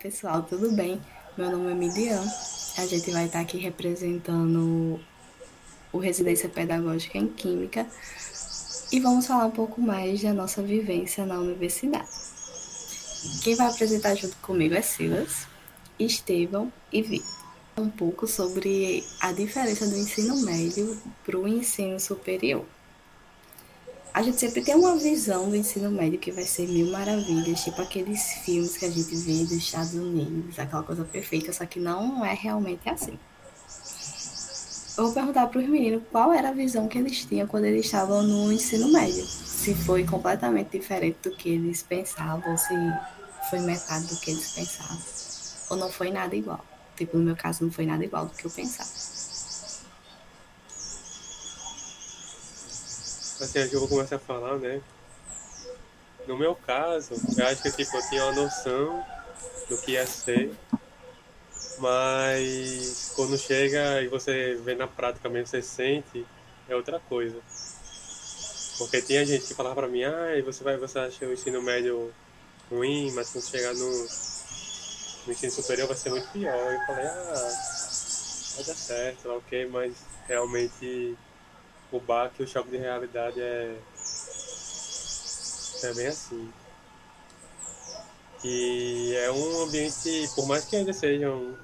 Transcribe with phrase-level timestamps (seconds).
[0.00, 0.98] pessoal, tudo bem?
[1.36, 2.24] Meu nome é Midian.
[2.78, 4.98] A gente vai estar aqui representando
[5.92, 7.86] o Residência Pedagógica em Química
[8.90, 12.08] e vamos falar um pouco mais da nossa vivência na universidade.
[13.42, 15.46] Quem vai apresentar junto comigo é Silas,
[15.98, 17.22] Estevão e Vi.
[17.76, 20.96] Um pouco sobre a diferença do ensino médio
[21.26, 22.64] para o ensino superior
[24.12, 27.80] a gente sempre tem uma visão do ensino médio que vai ser mil maravilhas, tipo
[27.80, 32.24] aqueles filmes que a gente vê dos Estados Unidos, aquela coisa perfeita, só que não
[32.24, 33.18] é realmente assim.
[34.96, 37.86] Eu vou perguntar para os meninos qual era a visão que eles tinham quando eles
[37.86, 39.24] estavam no ensino médio.
[39.24, 42.74] Se foi completamente diferente do que eles pensavam, se
[43.48, 44.98] foi metade do que eles pensavam.
[45.70, 46.64] Ou não foi nada igual.
[46.96, 48.90] Tipo, no meu caso, não foi nada igual do que eu pensava.
[53.40, 54.80] Assim, eu vou começar a falar, né?
[56.26, 59.04] No meu caso, eu acho que tipo, eu tinha uma noção
[59.68, 60.52] do que ia ser,
[61.78, 66.26] mas quando chega e você vê na prática mesmo, você sente,
[66.68, 67.40] é outra coisa.
[68.78, 72.12] Porque tinha gente que falava pra mim, ah, você vai, você acha o ensino médio
[72.70, 73.90] ruim, mas quando chegar no,
[75.26, 76.72] no ensino superior vai ser muito pior.
[76.72, 77.52] Eu falei, ah,
[78.56, 79.94] vai dar certo, ok, mas
[80.28, 81.16] realmente
[81.92, 83.76] o baque, o choque de realidade é,
[85.82, 86.52] é bem assim.
[88.42, 91.54] E é um ambiente, por mais que ainda seja um,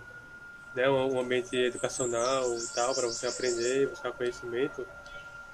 [0.74, 4.86] né, um ambiente educacional e tal, para você aprender, buscar conhecimento,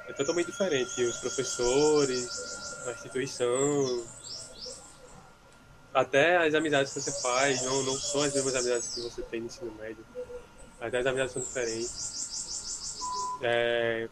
[0.08, 1.04] é totalmente diferente.
[1.04, 4.04] Os professores, a instituição,
[5.94, 9.40] até as amizades que você faz, não, não são as mesmas amizades que você tem
[9.40, 10.04] no ensino médio.
[10.80, 12.98] Até as amizades são diferentes.
[13.42, 14.08] É,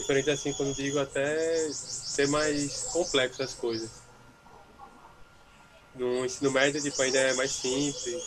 [0.00, 3.90] Diferente assim, quando digo até ser mais complexo as coisas.
[5.94, 8.22] No ensino médio, tipo, ainda é mais simples.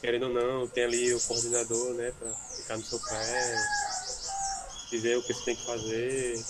[0.00, 3.56] Querendo ou não, tem ali o coordenador, né, pra ficar no seu pé,
[4.90, 6.42] dizer o que você tem que fazer.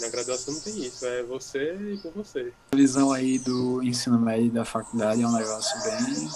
[0.00, 2.52] Na graduação não tem isso, é você e com você.
[2.72, 6.30] A visão aí do ensino médio e da faculdade é um negócio bem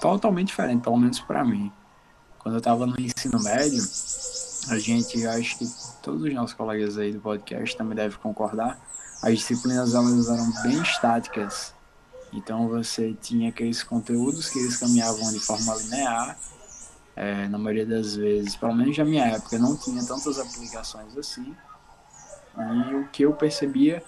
[0.00, 1.70] totalmente diferente, pelo menos para mim.
[2.38, 3.82] Quando eu estava no ensino médio,
[4.68, 5.66] a gente, acho que
[6.02, 8.78] todos os nossos colegas aí do podcast também devem concordar,
[9.22, 11.74] as disciplinas elas eram bem estáticas.
[12.32, 16.38] Então você tinha aqueles conteúdos que eles caminhavam de forma linear,
[17.14, 21.54] é, na maioria das vezes, pelo menos na minha época, não tinha tantas aplicações assim.
[22.56, 24.02] E o que eu percebia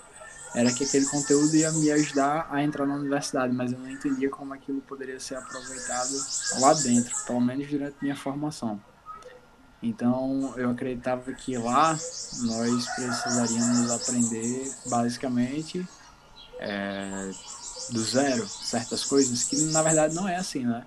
[0.54, 4.30] era que aquele conteúdo ia me ajudar a entrar na universidade, mas eu não entendia
[4.30, 6.14] como aquilo poderia ser aproveitado
[6.60, 8.80] lá dentro, pelo menos durante minha formação.
[9.84, 11.90] Então eu acreditava que lá
[12.42, 15.86] nós precisaríamos aprender basicamente
[16.58, 17.30] é,
[17.90, 20.86] do zero certas coisas que na verdade não é assim, né?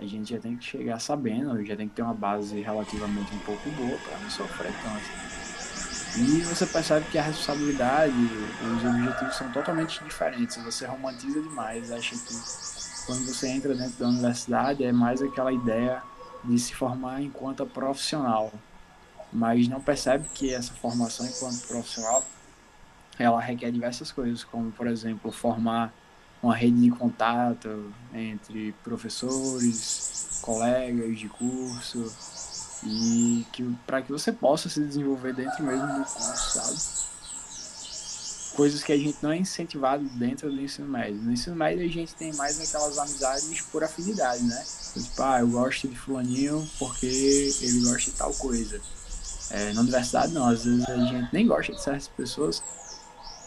[0.00, 3.38] A gente já tem que chegar sabendo, já tem que ter uma base relativamente um
[3.40, 6.18] pouco boa para não sofrer tanto.
[6.18, 10.56] E você percebe que a responsabilidade, os objetivos são totalmente diferentes.
[10.64, 12.34] Você romantiza demais, acha que
[13.06, 16.02] quando você entra dentro da universidade é mais aquela ideia
[16.44, 18.52] de se formar enquanto profissional,
[19.32, 22.24] mas não percebe que essa formação enquanto profissional
[23.18, 25.92] ela requer diversas coisas, como por exemplo formar
[26.42, 32.12] uma rede de contato entre professores, colegas de curso
[32.84, 37.11] e que para que você possa se desenvolver dentro mesmo do curso, sabe?
[38.54, 41.16] Coisas que a gente não é incentivado dentro do ensino médio.
[41.16, 44.64] No ensino médio a gente tem mais aquelas amizades por afinidade, né?
[44.92, 48.80] Tipo, ah, eu gosto de fulaninho porque ele gosta de tal coisa.
[49.50, 52.62] É, na universidade não, às vezes a gente nem gosta de certas pessoas,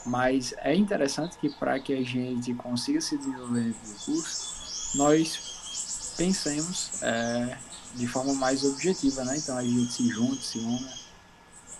[0.05, 7.01] mas é interessante que para que a gente consiga se desenvolver no curso, nós pensemos
[7.01, 7.57] é,
[7.95, 9.37] de forma mais objetiva, né?
[9.37, 11.05] Então a gente se junta, se une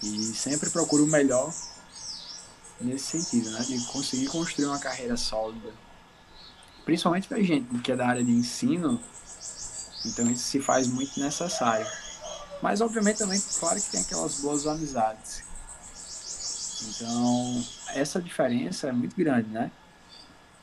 [0.03, 1.53] e sempre procura o melhor
[2.79, 3.59] nesse sentido, né?
[3.61, 5.73] De conseguir construir uma carreira sólida.
[6.83, 9.01] Principalmente para a gente que é da área de ensino,
[10.05, 11.87] então isso se faz muito necessário.
[12.61, 15.43] Mas obviamente também, claro que tem aquelas boas amizades.
[16.89, 19.71] Então, essa diferença é muito grande, né?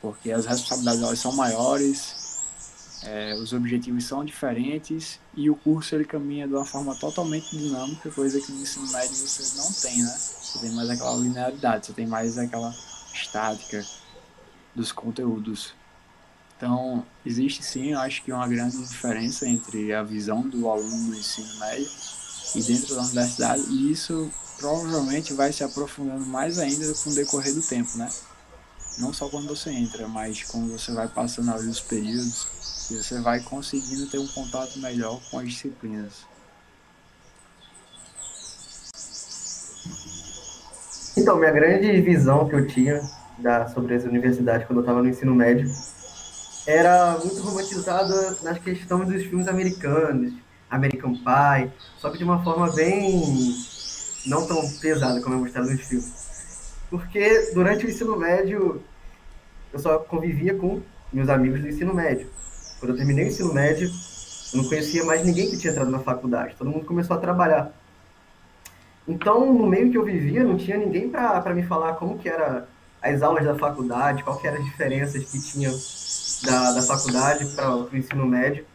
[0.01, 2.22] Porque as responsabilidades elas são maiores,
[3.05, 8.11] é, os objetivos são diferentes e o curso ele caminha de uma forma totalmente dinâmica,
[8.11, 10.17] coisa que no ensino médio você não tem, né?
[10.19, 12.75] Você tem mais aquela linearidade, você tem mais aquela
[13.13, 13.85] estática
[14.75, 15.75] dos conteúdos.
[16.57, 21.59] Então, existe sim, acho que uma grande diferença entre a visão do aluno do ensino
[21.59, 21.91] médio
[22.55, 27.53] e dentro da universidade, e isso provavelmente vai se aprofundando mais ainda com o decorrer
[27.53, 28.09] do tempo, né?
[28.99, 32.47] não só quando você entra, mas quando você vai passando ali os períodos,
[32.93, 36.27] e você vai conseguindo ter um contato melhor com as disciplinas.
[41.17, 43.01] Então, minha grande visão que eu tinha
[43.39, 45.71] da, sobre as universidades quando eu estava no ensino médio
[46.67, 50.33] era muito romantizada nas questões dos filmes americanos,
[50.71, 53.57] American Pie, só que de uma forma bem
[54.27, 56.73] não tão pesada como é mostrado nos filmes.
[56.89, 58.83] Porque durante o ensino médio
[59.73, 60.81] eu só convivia com
[61.13, 62.29] meus amigos do ensino médio.
[62.83, 63.89] Quando eu terminei o ensino médio,
[64.53, 66.57] eu não conhecia mais ninguém que tinha entrado na faculdade.
[66.59, 67.71] Todo mundo começou a trabalhar.
[69.07, 72.67] Então, no meio que eu vivia, não tinha ninguém para me falar como que era
[73.01, 75.71] as aulas da faculdade, qual que eram as diferenças que tinha
[76.43, 78.67] da, da faculdade para o ensino médio.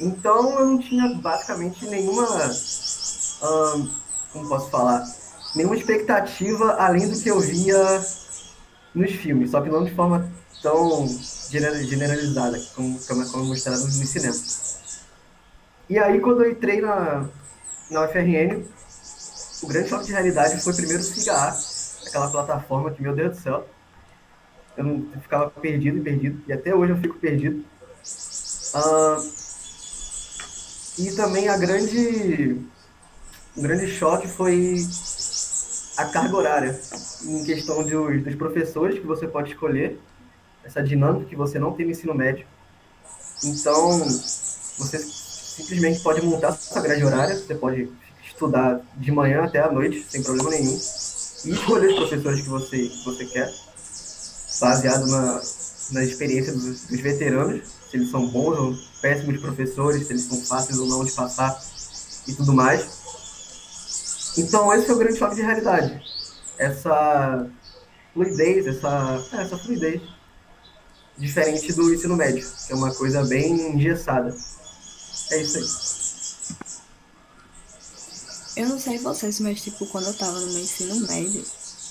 [0.00, 2.26] Então, eu não tinha basicamente nenhuma,
[3.42, 3.90] hum,
[4.32, 5.04] como posso falar,
[5.54, 8.02] nenhuma expectativa além do que eu via
[8.94, 11.06] nos filmes, só que não de forma tão
[11.50, 14.36] generalizada como, como, como mostrado no cinema.
[15.88, 17.28] E aí, quando eu entrei na,
[17.90, 18.64] na UFRN,
[19.62, 21.56] o grande choque de realidade foi primeiro o Cigar,
[22.06, 23.66] aquela plataforma que, meu Deus do céu,
[24.76, 27.64] eu, não, eu ficava perdido e perdido, e até hoje eu fico perdido.
[28.74, 29.32] Uh,
[30.98, 32.60] e também a grande,
[33.56, 34.76] o grande choque foi
[35.96, 36.80] a carga horária,
[37.24, 39.98] em questão de, dos professores que você pode escolher,
[40.64, 42.46] essa dinâmica que você não tem no ensino médio.
[43.44, 43.98] Então,
[44.78, 47.90] você simplesmente pode montar sua grade horária, você pode
[48.24, 50.78] estudar de manhã até a noite, sem problema nenhum,
[51.44, 53.52] e escolher os professores que você, que você quer,
[54.60, 55.40] baseado na,
[55.92, 60.38] na experiência dos, dos veteranos, se eles são bons ou péssimos professores, se eles são
[60.42, 61.58] fáceis ou não de passar
[62.26, 62.98] e tudo mais.
[64.36, 66.00] Então, esse é o grande choque de realidade.
[66.58, 67.48] Essa
[68.12, 70.02] fluidez, essa, é, essa fluidez
[71.18, 74.34] diferente do ensino médio, que é uma coisa bem engessada.
[75.30, 75.88] É isso aí.
[78.62, 81.44] Eu não sei vocês, mas tipo, quando eu tava no meu ensino médio,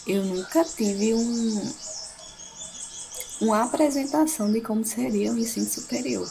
[0.05, 1.73] eu nunca tive um
[3.39, 6.27] uma apresentação de como seria o ensino superior.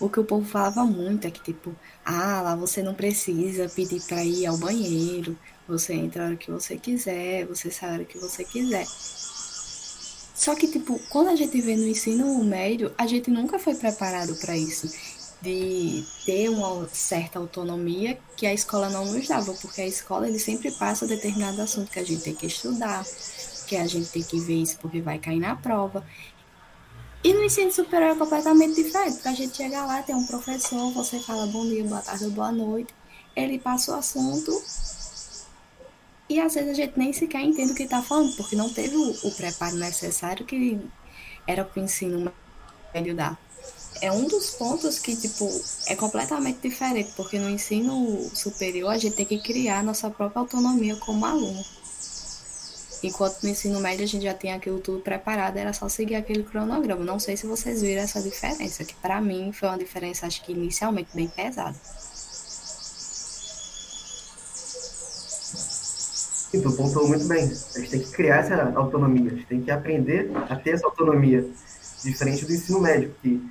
[0.00, 4.02] O que o povo falava muito é que, tipo, ah, lá você não precisa pedir
[4.02, 8.04] para ir ao banheiro, você entra a hora que você quiser, você sai a hora
[8.04, 8.86] que você quiser.
[10.36, 14.36] Só que, tipo, quando a gente vê no ensino médio, a gente nunca foi preparado
[14.36, 14.86] para isso
[15.40, 20.38] de ter uma certa autonomia que a escola não nos dava, porque a escola ele
[20.38, 23.04] sempre passa determinado assunto que a gente tem que estudar,
[23.66, 26.04] que a gente tem que ver isso porque vai cair na prova.
[27.24, 30.92] E no ensino superior é completamente diferente, porque a gente chega lá, tem um professor,
[30.92, 32.94] você fala bom dia, boa tarde, boa noite,
[33.34, 34.62] ele passa o assunto
[36.28, 38.96] e às vezes a gente nem sequer entende o que está falando, porque não teve
[38.96, 40.78] o, o preparo necessário que
[41.46, 42.32] era para o ensino
[42.92, 43.38] médio dar
[44.00, 45.48] é um dos pontos que, tipo,
[45.86, 50.96] é completamente diferente, porque no ensino superior a gente tem que criar nossa própria autonomia
[50.96, 51.64] como aluno.
[53.02, 56.42] Enquanto no ensino médio a gente já tem aquilo tudo preparado, era só seguir aquele
[56.42, 57.04] cronograma.
[57.04, 60.52] Não sei se vocês viram essa diferença, que para mim foi uma diferença, acho que
[60.52, 61.76] inicialmente bem pesada.
[66.56, 67.44] Sim, tu pontuou muito bem.
[67.44, 70.86] A gente tem que criar essa autonomia, a gente tem que aprender a ter essa
[70.86, 71.46] autonomia.
[72.02, 73.42] Diferente do ensino médio, que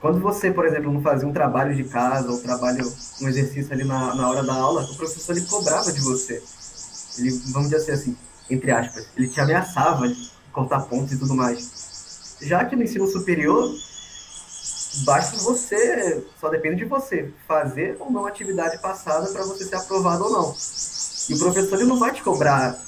[0.00, 2.90] quando você, por exemplo, não fazia um trabalho de casa ou trabalho,
[3.20, 6.42] um exercício ali na, na hora da aula, o professor ele cobrava de você.
[7.18, 8.16] Ele, vamos dizer assim,
[8.48, 12.38] entre aspas, ele te ameaçava de cortar pontos e tudo mais.
[12.40, 13.74] Já que no ensino superior,
[15.04, 19.76] basta você, só depende de você, fazer ou não a atividade passada para você ser
[19.76, 20.56] aprovado ou não.
[21.28, 22.78] E o professor ele não vai te cobrar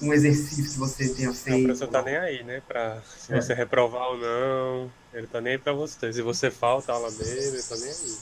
[0.00, 1.60] um exercício que você tenha feito.
[1.60, 2.62] O professor tá nem aí, né?
[2.66, 3.40] Pra se é.
[3.40, 4.90] você reprovar ou não.
[5.12, 6.12] Ele tá nem aí pra você.
[6.12, 8.16] Se você falta a aula dele, ele tá nem aí.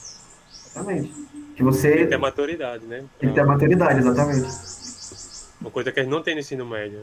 [0.65, 1.13] Exatamente.
[1.55, 1.91] Que você...
[1.91, 2.99] Tem que ter maturidade, né?
[2.99, 3.19] Pra...
[3.19, 4.47] Tem que ter maturidade, exatamente.
[5.61, 7.01] Uma coisa que a gente não tem no ensino médio.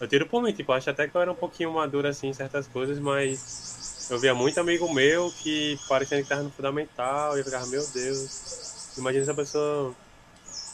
[0.00, 2.32] Eu tiro por mim, tipo, acho até que eu era um pouquinho maduro assim em
[2.32, 7.40] certas coisas, mas eu via muito amigo meu que parecia que tava no fundamental e
[7.40, 9.94] eu ficava, meu Deus, imagina essa pessoa.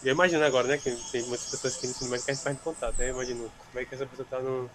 [0.03, 3.07] Eu imagino agora, né, que tem muitas pessoas que no ensino médio que contato, né?
[3.11, 4.71] Eu imagino como é que essa pessoa tá no,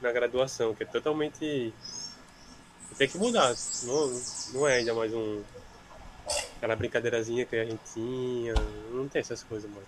[0.00, 1.72] na graduação, que é totalmente
[2.96, 3.54] tem que mudar.
[3.84, 4.20] Não,
[4.52, 5.42] não é ainda mais um.
[6.56, 8.54] Aquela brincadeirazinha que a gente tinha.
[8.92, 9.86] Não tem essas coisas mais.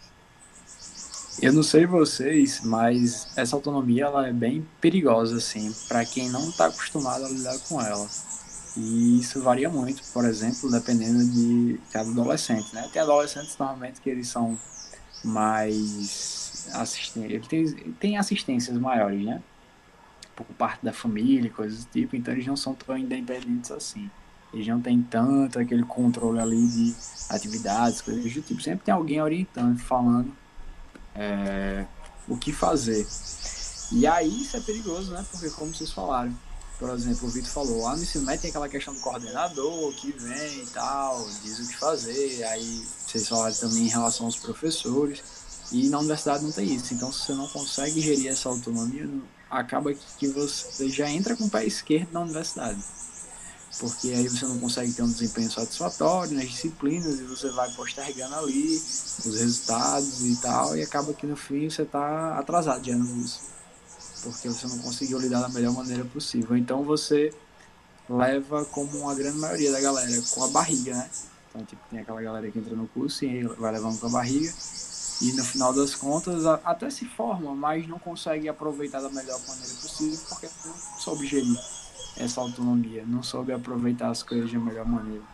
[1.40, 6.48] Eu não sei vocês, mas essa autonomia ela é bem perigosa, assim, para quem não
[6.48, 8.08] está acostumado a lidar com ela.
[8.76, 12.88] E isso varia muito, por exemplo, dependendo de cada adolescente, né?
[12.92, 14.58] Tem adolescentes normalmente que eles são
[15.24, 19.42] mais assistentes, eles têm, assistências maiores, né?
[20.36, 24.10] por parte da família, coisas do tipo, então eles não são tão independentes assim.
[24.52, 26.94] Eles não têm tanto aquele controle ali de
[27.30, 28.60] atividades, coisas do tipo.
[28.60, 30.32] Sempre tem alguém orientando, falando
[31.14, 31.84] é,
[32.28, 33.06] o que fazer.
[33.92, 35.24] E aí isso é perigoso, né?
[35.30, 36.34] Porque como vocês falaram,
[36.78, 40.12] por exemplo, o Vitor falou, lá no ensino médio tem aquela questão do coordenador que
[40.12, 45.22] vem e tal, diz o que fazer, aí vocês falaram também em relação aos professores,
[45.72, 46.92] e na universidade não tem isso.
[46.92, 49.08] Então se você não consegue gerir essa autonomia,
[49.50, 52.82] acaba que você já entra com o pé esquerdo na universidade.
[53.78, 58.34] Porque aí você não consegue ter um desempenho satisfatório nas disciplinas e você vai postergando
[58.34, 63.06] ali os resultados e tal, e acaba que no fim você está atrasado já no
[63.06, 63.55] curso.
[64.22, 66.56] Porque você não conseguiu lidar da melhor maneira possível.
[66.56, 67.32] Então você
[68.08, 71.10] leva como a grande maioria da galera, com a barriga, né?
[71.50, 74.52] Então, tipo, tem aquela galera que entra no curso e vai levando com a barriga
[75.20, 79.74] e no final das contas até se forma, mas não consegue aproveitar da melhor maneira
[79.74, 81.58] possível porque não soube gerir
[82.16, 85.24] essa autonomia, não soube aproveitar as coisas da melhor maneira.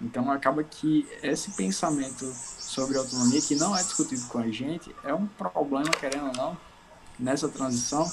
[0.00, 5.12] Então acaba que esse pensamento sobre autonomia que não é discutido com a gente é
[5.12, 6.56] um problema, querendo ou não,
[7.20, 8.10] nessa transição,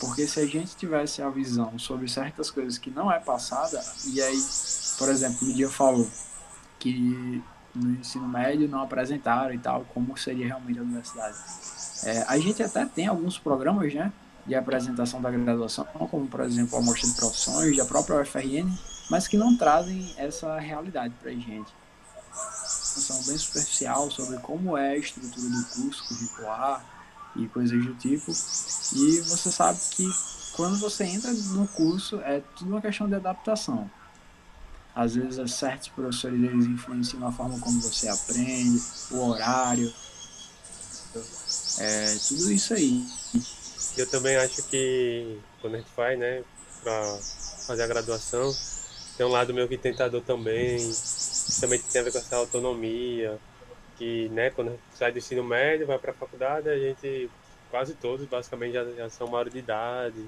[0.00, 4.20] porque se a gente tivesse a visão sobre certas coisas que não é passada, e
[4.20, 4.38] aí,
[4.96, 6.08] por exemplo, o dia falou
[6.78, 7.42] que
[7.74, 11.36] no ensino médio não apresentaram e tal, como seria realmente a universidade.
[12.04, 14.12] É, a gente até tem alguns programas, né,
[14.46, 18.72] de apresentação da graduação, como por exemplo a Mostra de Profissões, da própria UFRN,
[19.10, 21.70] mas que não trazem essa realidade para a gente.
[22.64, 26.97] São bem superficial sobre como é a estrutura do curso curricular
[27.36, 28.30] e coisas do tipo.
[28.30, 30.08] E você sabe que
[30.54, 33.90] quando você entra no curso é tudo uma questão de adaptação.
[34.94, 38.82] Às vezes, certos professores eles influenciam na forma como você aprende,
[39.12, 39.92] o horário,
[41.78, 43.06] é, tudo isso aí.
[43.96, 46.42] Eu também acho que quando a gente vai, né,
[46.82, 47.18] para
[47.66, 48.54] fazer a graduação,
[49.16, 50.78] tem um lado meio que tentador também,
[51.60, 53.38] também tem a ver com essa autonomia,
[53.98, 57.28] que, né, quando sai do ensino médio, vai para a faculdade, a gente,
[57.70, 60.24] quase todos, basicamente, já, já são maior de idade.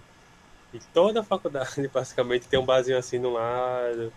[0.75, 4.13] E toda a faculdade, basicamente, tem um barzinho assim no lado,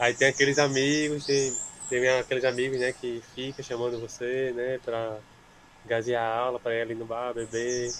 [0.00, 1.52] Aí tem aqueles amigos, tem,
[1.90, 5.18] tem aqueles amigos, né, que fica chamando você, né, pra
[5.86, 7.92] gasear a aula, pra ir ali no bar, beber.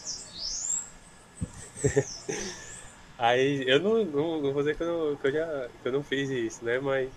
[3.18, 6.02] Aí eu não, não, não vou dizer que eu, que eu, já que eu não
[6.02, 7.10] fiz isso, né, mas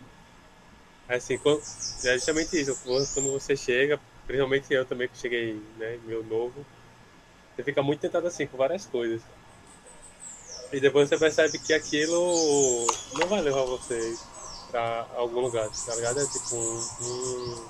[1.08, 1.62] assim, quando,
[2.04, 6.66] é justamente isso, quando você chega, principalmente eu também que cheguei, né, meu novo,
[7.56, 9.22] você fica muito tentado assim com várias coisas.
[10.72, 14.18] E depois você percebe que aquilo não vai levar você
[14.72, 16.20] pra algum lugar, tá ligado?
[16.20, 17.66] É tipo um, um...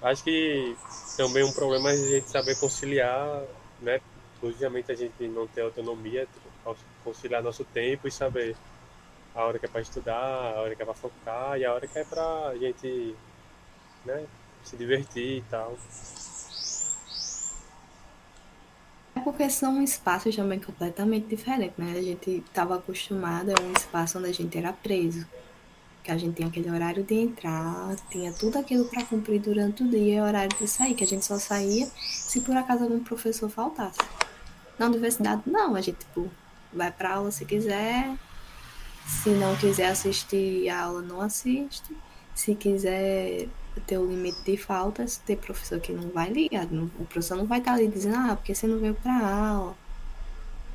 [0.00, 0.74] Acho que
[1.16, 3.42] também um problema é a gente saber conciliar,
[3.82, 4.00] né?
[4.42, 8.56] Obviamente a gente não ter autonomia, tipo, conciliar nosso tempo e saber
[9.34, 11.86] a hora que é para estudar, a hora que é para focar e a hora
[11.86, 13.16] que é pra gente,
[14.04, 14.26] né,
[14.62, 15.76] se divertir e tal.
[19.14, 21.92] É porque são espaços também completamente diferentes, né?
[21.96, 25.26] A gente estava acostumado a um espaço onde a gente era preso
[26.02, 29.88] que a gente tinha aquele horário de entrar, tinha tudo aquilo para cumprir durante o
[29.88, 33.48] dia e horário de sair, que a gente só saía se por acaso algum professor
[33.48, 34.00] faltasse.
[34.78, 36.28] Na universidade, não, a gente tipo,
[36.72, 38.16] vai para aula se quiser,
[39.06, 41.96] se não quiser assistir a aula, não assiste,
[42.34, 43.48] se quiser
[43.86, 47.58] ter o limite de faltas, tem professor que não vai ligar, o professor não vai
[47.58, 49.74] estar ali dizendo, ah, porque você não veio para aula,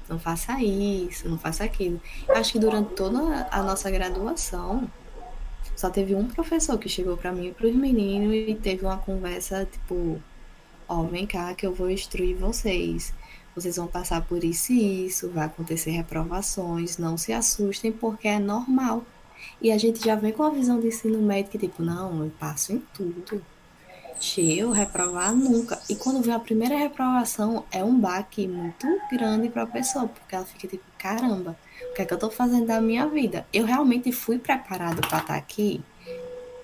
[0.10, 2.02] não faça isso, não faça aquilo.
[2.30, 4.90] Acho que durante toda a nossa graduação,
[5.76, 9.68] só teve um professor que chegou para mim e pros meninos e teve uma conversa
[9.72, 10.20] tipo:
[10.88, 13.14] Ó, oh, vem cá que eu vou instruir vocês.
[13.58, 18.38] Vocês vão passar por isso e isso, vai acontecer reprovações, não se assustem porque é
[18.38, 19.04] normal.
[19.60, 22.32] E a gente já vem com a visão de ensino médio que, tipo, não, eu
[22.40, 23.42] passo em tudo.
[24.38, 25.82] Eu reprovar nunca.
[25.90, 30.36] E quando vem a primeira reprovação, é um baque muito grande para a pessoa, porque
[30.36, 31.58] ela fica tipo, caramba,
[31.90, 33.48] o que é que eu tô fazendo da minha vida?
[33.52, 35.82] Eu realmente fui preparado para estar tá aqui?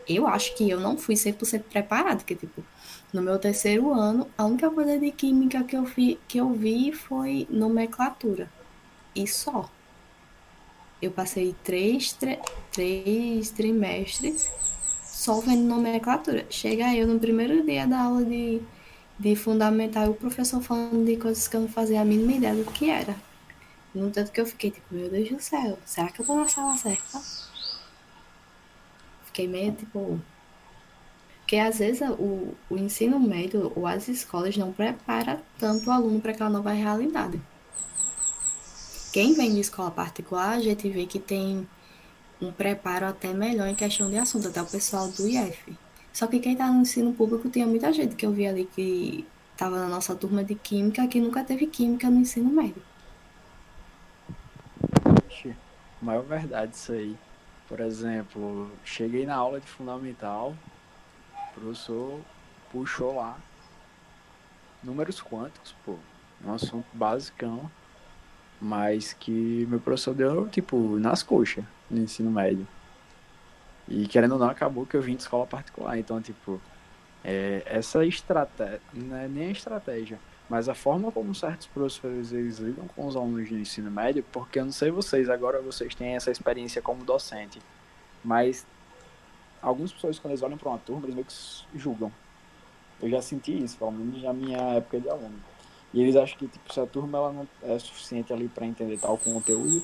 [0.08, 2.64] Eu acho que eu não fui 100% preparado, porque, tipo,
[3.14, 6.92] no meu terceiro ano, a única coisa de química que eu vi, que eu vi
[6.92, 8.50] foi nomenclatura.
[9.16, 9.70] E só.
[11.02, 12.18] Eu passei três,
[12.72, 14.50] três trimestres
[15.06, 16.46] só vendo nomenclatura.
[16.50, 18.62] Chega eu no primeiro dia da aula de,
[19.20, 22.72] de fundamental, o professor falando de coisas que eu não fazia a mínima ideia do
[22.72, 23.16] que era.
[23.94, 26.48] No tanto que eu fiquei tipo, meu Deus do céu, será que eu tô na
[26.48, 27.22] sala certa?
[29.26, 30.20] Fiquei meio tipo.
[31.54, 36.20] Porque às vezes o, o ensino médio ou as escolas não prepara tanto o aluno
[36.20, 37.40] para aquela nova realidade.
[39.12, 41.68] quem vem de escola particular, a gente vê que tem
[42.42, 45.78] um preparo até melhor em questão de assunto, até o pessoal do IF.
[46.12, 49.24] Só que quem está no ensino público tinha muita gente que eu vi ali que
[49.52, 52.82] estava na nossa turma de química que nunca teve química no ensino médio.
[56.02, 57.16] Maior verdade isso aí.
[57.68, 60.56] Por exemplo, cheguei na aula de fundamental,
[61.56, 62.20] o professor
[62.72, 63.38] puxou lá
[64.84, 65.96] números quânticos, pô,
[66.44, 67.70] um assunto basicão,
[68.60, 72.68] mas que meu professor deu, tipo, nas coxas no ensino médio.
[73.88, 75.98] E querendo ou não, acabou que eu vim de escola particular.
[75.98, 76.60] Então, tipo,
[77.24, 80.20] é, essa estratégia, não é nem a estratégia,
[80.50, 84.60] mas a forma como certos professores eles lidam com os alunos do ensino médio, porque
[84.60, 87.60] eu não sei vocês, agora vocês têm essa experiência como docente,
[88.24, 88.66] mas
[89.64, 92.12] alguns professores, quando eles olham para uma turma, eles meio que julgam.
[93.02, 95.40] Eu já senti isso, pelo menos na minha época de aluno.
[95.94, 98.98] E eles acham que tipo, se a turma ela não é suficiente ali para entender
[98.98, 99.84] tal conteúdo,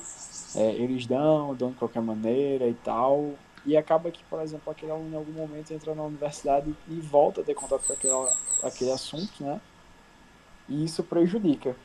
[0.56, 3.34] é, eles dão, dão de qualquer maneira e tal.
[3.64, 7.42] E acaba que, por exemplo, aquele aluno em algum momento entra na universidade e volta
[7.42, 8.14] a ter contato com aquele,
[8.62, 9.60] aquele assunto, né?
[10.68, 11.76] E isso prejudica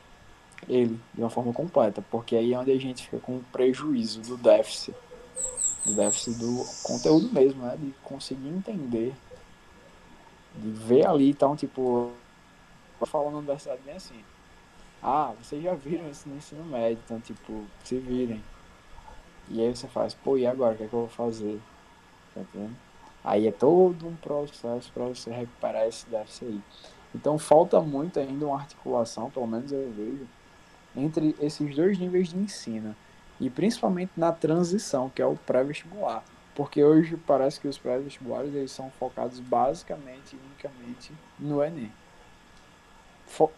[0.68, 4.22] ele de uma forma completa, porque aí é onde a gente fica com o prejuízo
[4.22, 4.96] do déficit,
[5.86, 7.76] do déficit do conteúdo mesmo, né?
[7.78, 9.14] De conseguir entender,
[10.56, 12.10] de ver ali, então, tipo,
[13.06, 14.22] falando na universidade bem assim.
[15.02, 18.42] Ah, vocês já viram isso no ensino médio, então, tipo, se virem.
[19.48, 20.74] E aí você faz, pô, e agora?
[20.74, 21.60] O que é que eu vou fazer?
[22.34, 22.76] Tá entendendo?
[23.22, 26.60] Aí é todo um processo para você recuperar esse déficit aí.
[27.14, 30.26] Então falta muito ainda uma articulação, pelo menos eu vejo,
[30.96, 32.94] entre esses dois níveis de ensino.
[33.40, 36.24] E principalmente na transição, que é o pré-vestibular.
[36.54, 41.92] Porque hoje parece que os pré-vestibulares eles são focados basicamente e unicamente no Enem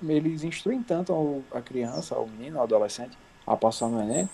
[0.08, 3.16] eles instruem tanto a criança, o menino, o adolescente,
[3.47, 4.28] a passar no Enem,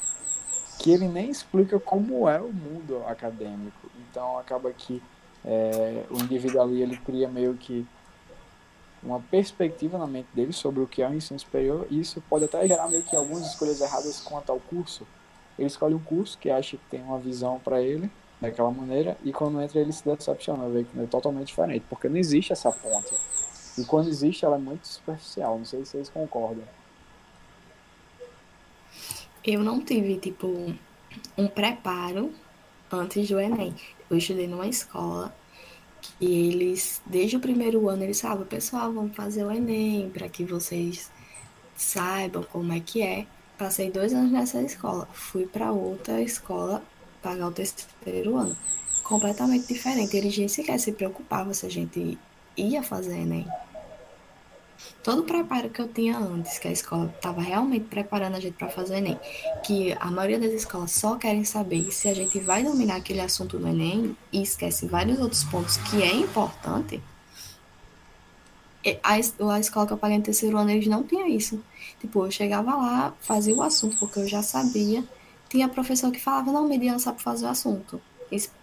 [0.79, 3.89] que ele nem explica como é o mundo acadêmico.
[4.11, 5.03] Então acaba que
[5.45, 7.87] é, o indivíduo ali ele cria meio que
[9.03, 12.47] uma perspectiva na mente dele sobre o que é o ensino superior e isso pode
[12.47, 15.07] até gerar meio que algumas escolhas erradas quanto ao curso.
[15.59, 19.33] Ele escolhe um curso que acha que tem uma visão para ele daquela maneira e
[19.33, 23.15] quando entra ele se decepciona, vê que é totalmente diferente, porque não existe essa ponte.
[23.77, 25.59] E quando existe, ela é muito superficial.
[25.59, 26.65] Não sei se vocês concordam.
[29.45, 30.75] Eu não tive, tipo,
[31.37, 32.33] um preparo
[32.91, 33.75] antes do Enem.
[34.09, 35.35] Eu estudei numa escola
[36.01, 40.45] que eles, desde o primeiro ano, eles falavam, pessoal, vamos fazer o Enem para que
[40.45, 41.11] vocês
[41.77, 43.27] saibam como é que é.
[43.57, 45.09] Passei dois anos nessa escola.
[45.13, 46.83] Fui para outra escola
[47.23, 48.57] pagar o terceiro ano.
[49.03, 50.21] Completamente diferente.
[50.21, 52.19] Nem sequer se preocupavam se a gente
[52.57, 53.47] ia fazer Enem.
[55.05, 58.55] Todo o preparo que eu tinha antes, que a escola estava realmente preparando a gente
[58.55, 59.19] para fazer Enem,
[59.63, 63.59] que a maioria das escolas só querem saber se a gente vai dominar aquele assunto
[63.59, 67.01] do Enem e esquece vários outros pontos que é importante.
[69.03, 71.63] A, a escola que eu paguei no terceiro ano, eles não tinham isso.
[72.01, 75.05] Tipo, eu chegava lá, fazia o assunto, porque eu já sabia.
[75.49, 78.01] Tinha professor que falava, não, Mediana sabe fazer o assunto.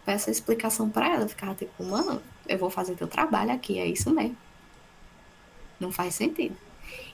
[0.06, 4.14] Peça explicação para ela, ficava tipo, mano, eu vou fazer teu trabalho aqui, é isso
[4.14, 4.36] mesmo.
[5.80, 6.56] Não faz sentido.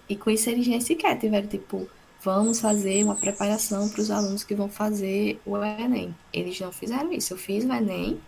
[0.09, 1.87] E com isso eles nem sequer tiveram, tipo,
[2.21, 6.15] vamos fazer uma preparação para os alunos que vão fazer o Enem.
[6.33, 7.33] Eles não fizeram isso.
[7.33, 8.19] Eu fiz o Enem,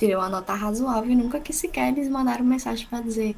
[0.00, 3.36] tirei uma nota razoável e nunca que sequer eles mandaram mensagem para dizer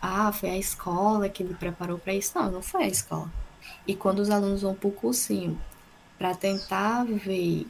[0.00, 2.38] ah, foi a escola que me preparou para isso.
[2.38, 3.28] Não, não foi a escola.
[3.84, 5.60] E quando os alunos vão para o cursinho
[6.16, 7.66] para tentar ver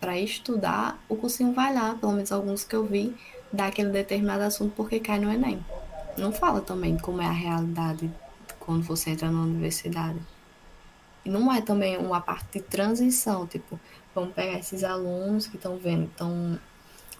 [0.00, 3.14] para estudar, o cursinho vai lá, pelo menos alguns que eu vi,
[3.52, 5.64] dar aquele determinado assunto porque cai no Enem.
[6.18, 8.10] Não fala também como é a realidade
[8.58, 10.18] quando você entra na universidade.
[11.24, 13.78] E não é também uma parte de transição, tipo,
[14.12, 16.58] vamos pegar esses alunos que estão vendo, estão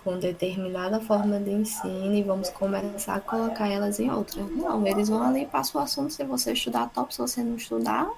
[0.03, 4.43] com determinada forma de ensino e vamos começar a colocar elas em outra.
[4.43, 8.11] Não, eles vão ali, passam o assunto, se você estudar top, se você não estudar,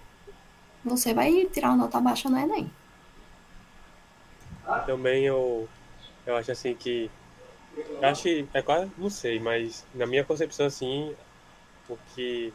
[0.85, 2.71] você vai tirar uma nota baixa no Enem.
[4.87, 5.69] Também eu,
[6.25, 7.11] eu acho assim que.
[8.03, 11.15] Acho é quase, não sei, mas na minha concepção assim,
[11.87, 12.53] porque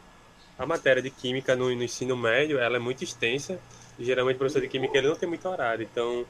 [0.58, 3.58] a matéria de química no, no ensino médio ela é muito extensa
[3.98, 6.24] e geralmente o professor de química ele não tem muito horário, então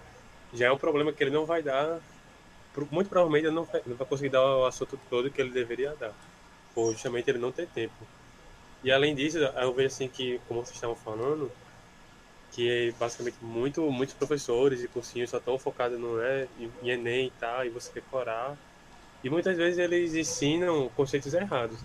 [0.54, 2.00] já é um problema que ele não vai dar,
[2.90, 6.12] muito provavelmente ele não vai, conseguir dar o assunto todo que ele deveria dar,
[6.74, 7.94] por justamente ele não ter tempo.
[8.82, 11.50] E além disso, eu vejo assim que, como vocês estavam falando,
[12.52, 17.26] que é basicamente muito, muitos professores e cursinhos só estão focados no né, em Enem
[17.26, 18.56] e tal, e você decorar.
[19.22, 21.78] E muitas vezes eles ensinam conceitos errados.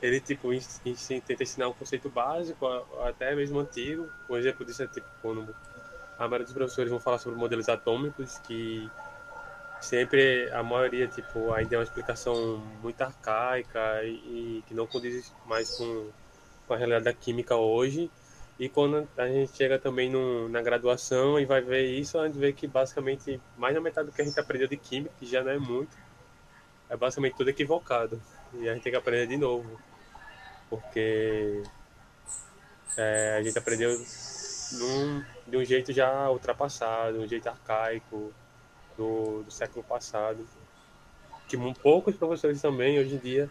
[0.00, 0.48] ele tipo
[1.26, 2.66] tenta ensinar um conceito básico,
[3.04, 4.08] até mesmo antigo.
[4.28, 5.54] Um exemplo disso é tipo quando
[6.18, 8.90] a maioria dos professores vão falar sobre modelos atômicos, que
[9.80, 15.32] sempre a maioria tipo ainda é uma explicação muito arcaica e, e que não condiz
[15.46, 16.10] mais com,
[16.66, 18.10] com a realidade da química hoje.
[18.58, 22.38] E quando a gente chega também no, na graduação e vai ver isso, a gente
[22.38, 25.42] vê que basicamente mais da metade do que a gente aprendeu de química, que já
[25.42, 25.96] não é muito,
[26.90, 28.20] é basicamente tudo equivocado.
[28.52, 29.80] E a gente tem que aprender de novo.
[30.68, 31.62] Porque
[32.98, 33.90] é, a gente aprendeu
[34.72, 38.32] num, de um jeito já ultrapassado, um jeito arcaico
[38.96, 40.46] do, do século passado.
[41.48, 43.50] Que poucos professores também, hoje em dia,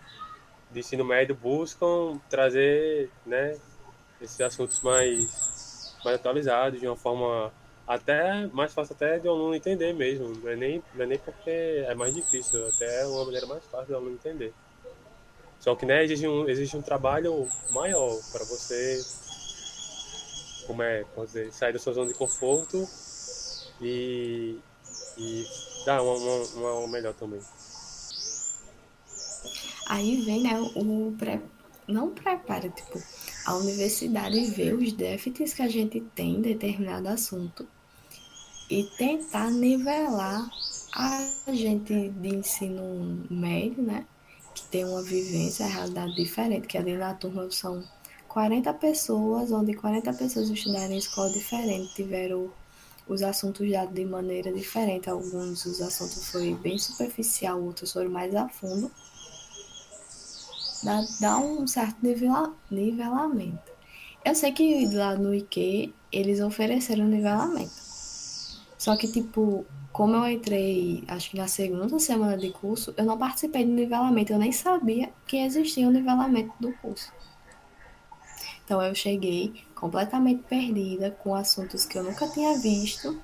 [0.72, 3.58] de ensino médio buscam trazer né,
[4.22, 7.52] esses assuntos mais, mais atualizados, de uma forma
[7.88, 10.30] até mais fácil até de um aluno entender mesmo.
[10.30, 11.50] Não é nem, não é nem porque
[11.88, 14.54] é mais difícil, até é uma maneira mais fácil do aluno entender.
[15.60, 19.02] Só que né, existe, um, um trabalho maior para você
[20.70, 22.88] como é, dizer, sair da sua zona de conforto
[23.82, 24.56] e,
[25.20, 25.46] e
[25.86, 27.42] dar uma, uma, uma melhor também.
[29.88, 31.42] Aí vem, né, o pré,
[31.88, 33.02] não prepara, tipo,
[33.46, 37.68] a universidade vê os déficits que a gente tem em determinado assunto
[38.70, 40.48] e tentar nivelar
[40.94, 44.06] a gente de ensino médio, né?
[44.54, 47.84] Que tem uma vivência, a realidade diferente, que ali na turma são
[48.28, 52.52] 40 pessoas, onde 40 pessoas estudaram em escola diferente, tiveram
[53.10, 55.10] os assuntos já de maneira diferente.
[55.10, 58.90] Alguns os assuntos foi bem superficial, outros foram mais a fundo
[60.84, 63.72] dá, dá um certo nivela, nivelamento.
[64.24, 67.72] Eu sei que lá no IQ eles ofereceram nivelamento.
[68.78, 73.18] Só que, tipo, como eu entrei, acho que na segunda semana de curso, eu não
[73.18, 74.34] participei do nivelamento.
[74.34, 77.12] Eu nem sabia que existia o um nivelamento do curso.
[78.64, 83.20] Então eu cheguei completamente perdida com assuntos que eu nunca tinha visto,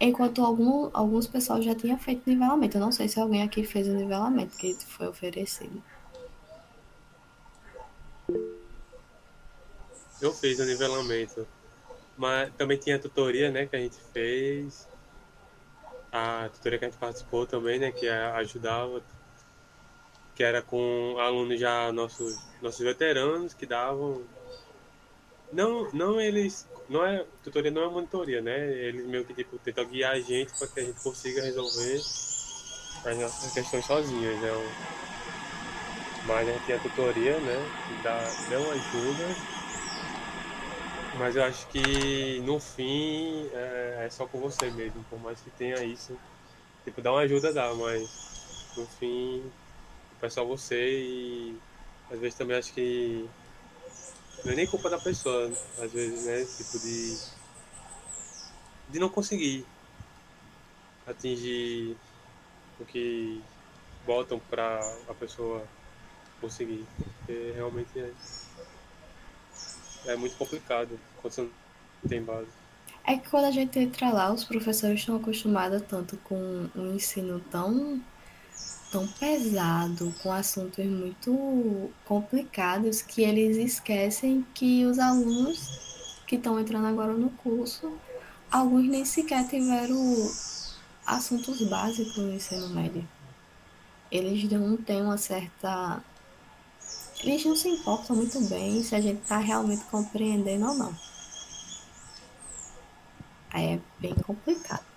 [0.00, 2.76] enquanto algum, alguns pessoal já tinham feito nivelamento.
[2.76, 5.82] Eu não sei se alguém aqui fez o nivelamento que foi oferecido.
[10.20, 11.46] Eu fiz o nivelamento.
[12.16, 14.88] Mas também tinha a tutoria, né, que a gente fez.
[16.10, 19.02] A tutoria que a gente participou também, né, que ajudava.
[20.34, 24.22] Que era com alunos já nossos, nossos veteranos que davam.
[25.52, 26.66] Não, não eles.
[26.88, 28.72] Não é, tutoria não é monitoria, né?
[28.72, 31.96] Eles meio que tipo, tentam guiar a gente para que a gente consiga resolver
[33.04, 34.40] as nossas questões sozinhos.
[34.40, 34.72] Né?
[36.26, 37.70] Mas a gente tinha a tutoria, né?
[37.88, 39.52] Que dá, deu ajuda
[41.18, 45.50] mas eu acho que no fim é, é, só com você mesmo, por mais que
[45.50, 46.18] tenha isso.
[46.84, 49.42] Tipo, dá uma ajuda, dá, mas no fim
[50.20, 51.56] é só você e
[52.10, 53.28] às vezes também acho que
[54.44, 55.50] não é nem culpa da pessoa,
[55.80, 56.44] às vezes, né?
[56.44, 57.18] Tipo de.
[58.90, 59.66] de não conseguir
[61.06, 61.96] atingir
[62.80, 63.42] o que
[64.06, 65.66] botam pra a pessoa
[66.40, 66.86] conseguir.
[66.98, 68.12] Porque realmente é
[70.06, 71.50] é muito complicado quando você não
[72.08, 72.48] tem base.
[73.04, 77.40] É que quando a gente entra lá, os professores estão acostumados tanto com um ensino
[77.50, 78.00] tão,
[78.90, 85.80] tão pesado, com assuntos muito complicados, que eles esquecem que os alunos
[86.26, 87.92] que estão entrando agora no curso,
[88.50, 89.96] alguns nem sequer tiveram
[91.06, 93.06] assuntos básicos no ensino médio.
[94.10, 96.02] Eles não têm uma certa
[97.22, 100.96] eles não se importam muito bem se a gente está realmente compreendendo ou não.
[103.50, 104.91] Aí é bem complicado.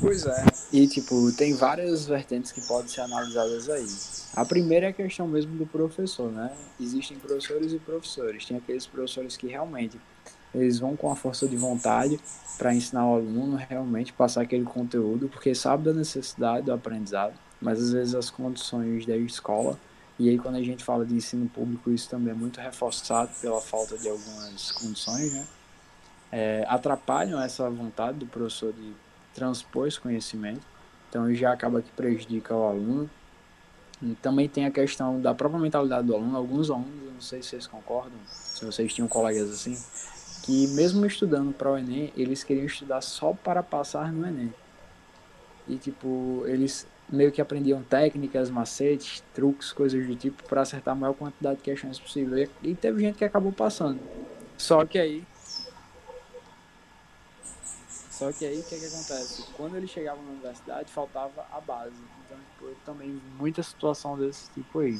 [0.00, 0.46] Pois é.
[0.72, 3.86] E, tipo, tem várias vertentes que podem ser analisadas aí.
[4.34, 6.52] A primeira é a questão mesmo do professor, né?
[6.80, 8.44] Existem professores e professores.
[8.44, 10.00] Tem aqueles professores que realmente
[10.54, 12.18] eles vão com a força de vontade
[12.58, 17.80] para ensinar o aluno realmente passar aquele conteúdo, porque sabe da necessidade do aprendizado, mas
[17.80, 19.78] às vezes as condições da escola
[20.20, 23.58] e aí, quando a gente fala de ensino público, isso também é muito reforçado pela
[23.58, 25.46] falta de algumas condições, né?
[26.30, 28.92] É, atrapalham essa vontade do professor de
[29.34, 30.60] transpor esse conhecimento,
[31.08, 33.10] então já acaba que prejudica o aluno.
[34.02, 36.34] E também tem a questão da própria mentalidade do aluno.
[36.34, 39.76] Alguns alunos, não sei se vocês concordam, se vocês tinham colegas assim,
[40.42, 44.54] que mesmo estudando para o Enem, eles queriam estudar só para passar no Enem.
[45.68, 50.94] E tipo, eles meio que aprendiam técnicas, macetes, truques, coisas do tipo para acertar a
[50.94, 52.48] maior quantidade de questões possível.
[52.62, 54.00] E, teve gente que acabou passando.
[54.56, 55.24] Só que aí
[58.20, 59.46] Só que aí o que, que acontece?
[59.56, 61.96] Quando ele chegava na universidade, faltava a base.
[62.26, 64.98] Então, tipo, também muita situação desse tipo aí.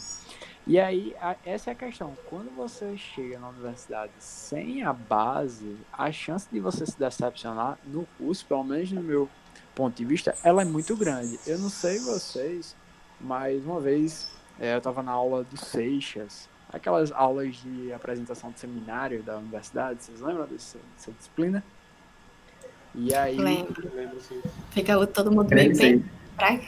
[0.66, 2.16] E aí, a, essa é a questão.
[2.30, 8.08] Quando você chega na universidade sem a base, a chance de você se decepcionar no
[8.16, 9.28] curso, pelo menos no meu
[9.74, 11.38] ponto de vista, ela é muito grande.
[11.46, 12.74] Eu não sei vocês,
[13.20, 18.60] mas uma vez é, eu estava na aula do Seixas, aquelas aulas de apresentação de
[18.60, 21.62] seminário da universidade, vocês lembram dessa, dessa disciplina?
[22.94, 23.36] E aí.
[23.36, 23.90] Lembro.
[23.94, 24.40] Lembro sim.
[24.70, 26.04] Fica todo mundo bem bem.
[26.36, 26.60] Pra,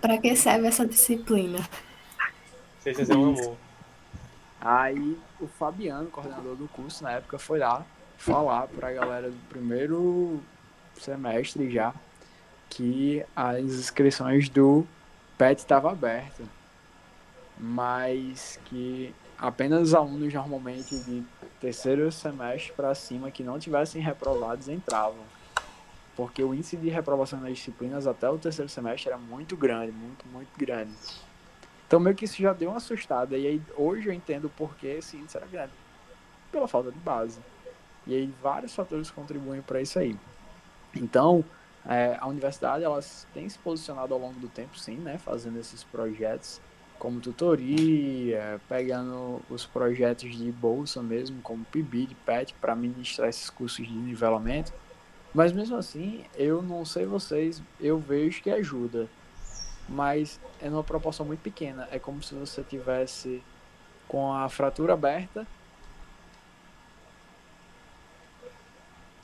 [0.00, 1.58] pra que serve essa disciplina?
[2.80, 3.56] Seixas é um amor.
[4.60, 7.84] Aí o Fabiano, coordenador do curso na época, foi lá
[8.16, 10.40] falar pra galera do primeiro
[10.98, 11.94] semestre já
[12.70, 14.86] que as inscrições do
[15.38, 16.46] PET estavam abertas,
[17.58, 21.22] mas que apenas alunos normalmente de
[21.60, 25.35] terceiro semestre para cima que não tivessem reprovados entravam.
[26.16, 30.26] Porque o índice de reprovação nas disciplinas até o terceiro semestre era muito grande, muito,
[30.28, 30.92] muito grande.
[31.86, 33.36] Então meio que isso já deu uma assustada.
[33.36, 35.72] E aí hoje eu entendo por que esse índice era grande.
[36.50, 37.38] Pela falta de base.
[38.06, 40.16] E aí vários fatores contribuem para isso aí.
[40.94, 41.44] Então,
[41.84, 43.00] é, a universidade ela
[43.34, 46.60] tem se posicionado ao longo do tempo, sim, né, fazendo esses projetos
[46.98, 53.86] como tutoria, pegando os projetos de bolsa mesmo, como PIBID, PET, para ministrar esses cursos
[53.86, 54.72] de nivelamento.
[55.36, 59.06] Mas mesmo assim, eu não sei vocês, eu vejo que ajuda.
[59.88, 61.86] Mas é numa proporção muito pequena.
[61.92, 63.40] É como se você tivesse
[64.08, 65.46] com a fratura aberta.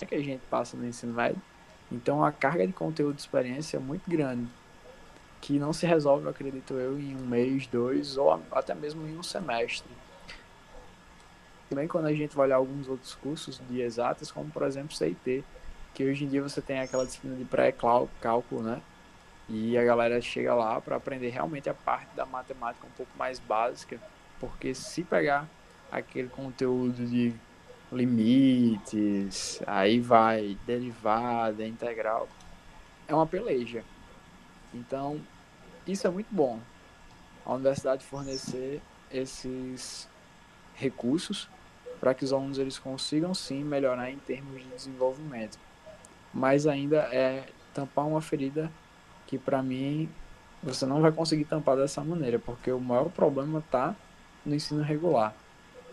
[0.01, 1.41] É que a gente passa no ensino médio
[1.93, 4.49] então a carga de conteúdo de experiência é muito grande,
[5.43, 9.23] que não se resolve, acredito eu, em um mês, dois ou até mesmo em um
[9.23, 9.91] semestre.
[11.69, 15.45] Também quando a gente vai olhar alguns outros cursos de exatas, como por exemplo CIT,
[15.95, 18.81] que hoje em dia você tem aquela disciplina de pré-cálculo, né?
[19.49, 23.39] E a galera chega lá para aprender realmente a parte da matemática um pouco mais
[23.39, 24.01] básica,
[24.41, 25.47] porque se pegar
[25.91, 27.35] aquele conteúdo de
[27.91, 32.29] limites, aí vai derivada, integral.
[33.07, 33.85] É uma peleja.
[34.73, 35.21] Então,
[35.87, 36.59] isso é muito bom.
[37.45, 40.09] A universidade fornecer esses
[40.75, 41.49] recursos
[42.01, 45.59] para que os alunos eles consigam sim melhorar em termos de desenvolvimento.
[46.33, 48.71] Mas ainda é tampar uma ferida
[49.27, 50.09] que para mim
[50.63, 53.97] você não vai conseguir tampar dessa maneira, porque o maior problema está
[54.45, 55.35] no ensino regular.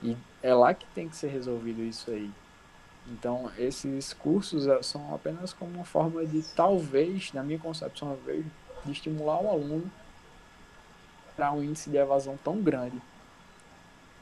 [0.02, 2.32] E é lá que tem que ser resolvido isso aí.
[3.08, 8.46] Então, esses cursos é, são apenas como uma forma de, talvez, na minha concepção, vejo,
[8.86, 9.90] de estimular o aluno
[11.36, 13.02] para um índice de evasão tão grande.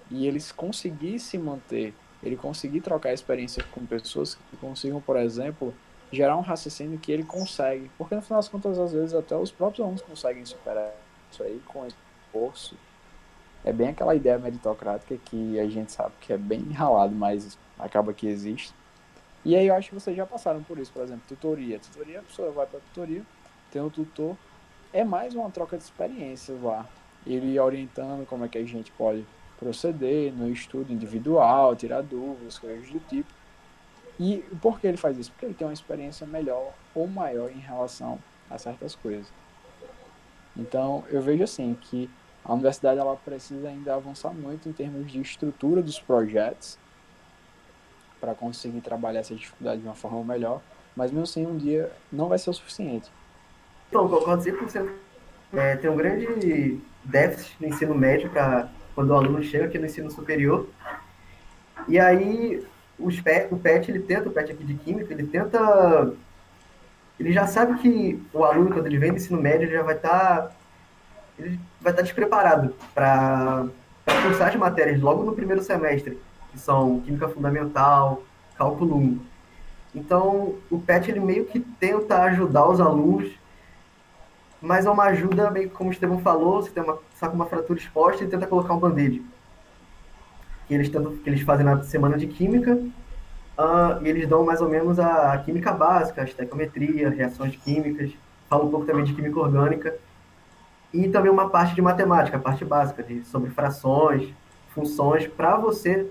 [0.10, 5.73] E eles conseguir se manter, ele conseguir trocar experiência com pessoas que consigam, por exemplo,
[6.11, 7.89] gerar um raciocínio que ele consegue.
[7.97, 10.93] Porque, no final das contas, às vezes, até os próprios alunos conseguem superar
[11.31, 12.77] isso aí com esforço
[13.67, 18.13] é bem aquela ideia meritocrática que a gente sabe que é bem ralado, mas acaba
[18.13, 18.73] que existe.
[19.43, 21.77] E aí eu acho que vocês já passaram por isso, por exemplo, tutoria.
[21.79, 23.23] Tutoria, a pessoa vai para tutoria,
[23.69, 24.37] tem um tutor,
[24.93, 26.87] é mais uma troca de experiências lá.
[27.25, 29.25] Ele orientando como é que a gente pode
[29.59, 33.29] proceder no estudo individual, tirar dúvidas, coisas do tipo.
[34.19, 35.32] E por que ele faz isso?
[35.32, 38.17] Porque ele tem uma experiência melhor ou maior em relação
[38.49, 39.27] a certas coisas.
[40.56, 42.10] Então, eu vejo assim que
[42.43, 46.80] a universidade ela precisa ainda avançar muito em termos de estrutura dos projetos
[48.19, 50.62] para conseguir trabalhar essa dificuldade de uma forma melhor,
[50.95, 53.12] mas mesmo assim um dia não vai ser o suficiente.
[53.89, 54.89] Então, concordo 100%.
[55.53, 59.86] É, tem um grande déficit no ensino médio para quando o aluno chega aqui no
[59.86, 60.67] ensino superior.
[61.88, 62.65] E aí
[62.99, 66.13] os PET, o PET, ele tenta, o PET aqui de Química, ele tenta...
[67.19, 69.95] Ele já sabe que o aluno, quando ele vem do ensino médio, ele já vai
[69.95, 70.51] estar tá
[71.39, 73.67] ele vai estar despreparado para
[74.23, 76.19] cursar as matérias logo no primeiro semestre,
[76.51, 78.23] que são Química Fundamental,
[78.55, 79.19] Cálculo 1.
[79.95, 83.31] Então, o PET ele meio que tenta ajudar os alunos,
[84.62, 87.36] mas é uma ajuda meio que como o Estevão falou, você tem uma, está com
[87.36, 89.23] uma fratura exposta e tenta colocar um band-aid.
[90.67, 94.62] Que eles, tentam, que eles fazem na semana de Química, uh, e eles dão mais
[94.62, 98.12] ou menos a, a Química básica, a estequiometria, reações químicas,
[98.49, 99.95] falam um pouco também de Química Orgânica,
[100.93, 104.34] e também uma parte de matemática, a parte básica, de, sobre frações,
[104.73, 106.08] funções, para você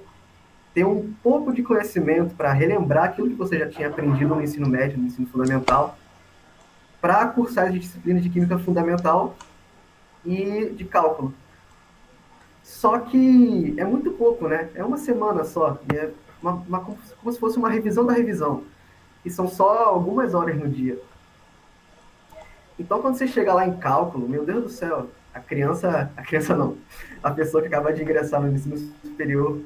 [0.74, 4.68] ter um pouco de conhecimento, para relembrar aquilo que você já tinha aprendido no ensino
[4.68, 5.96] médio, no ensino fundamental,
[7.00, 9.34] para cursar as disciplinas de química fundamental
[10.24, 11.32] e de cálculo.
[12.66, 14.68] Só que é muito pouco, né?
[14.74, 16.10] É uma semana só, é
[16.42, 18.64] uma, uma, como se fosse uma revisão da revisão.
[19.24, 20.98] e são só algumas horas no dia.
[22.76, 26.56] Então, quando você chega lá em cálculo, meu Deus do céu, a criança, a criança
[26.56, 26.76] não,
[27.22, 29.60] a pessoa que acaba de ingressar no ensino superior,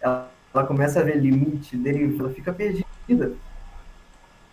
[0.00, 3.32] ela, ela começa a ver limite, deriva, ela fica perdida.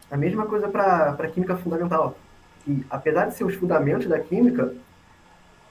[0.10, 2.18] A mesma coisa para química fundamental.
[2.68, 4.74] E, apesar de ser os fundamentos da química,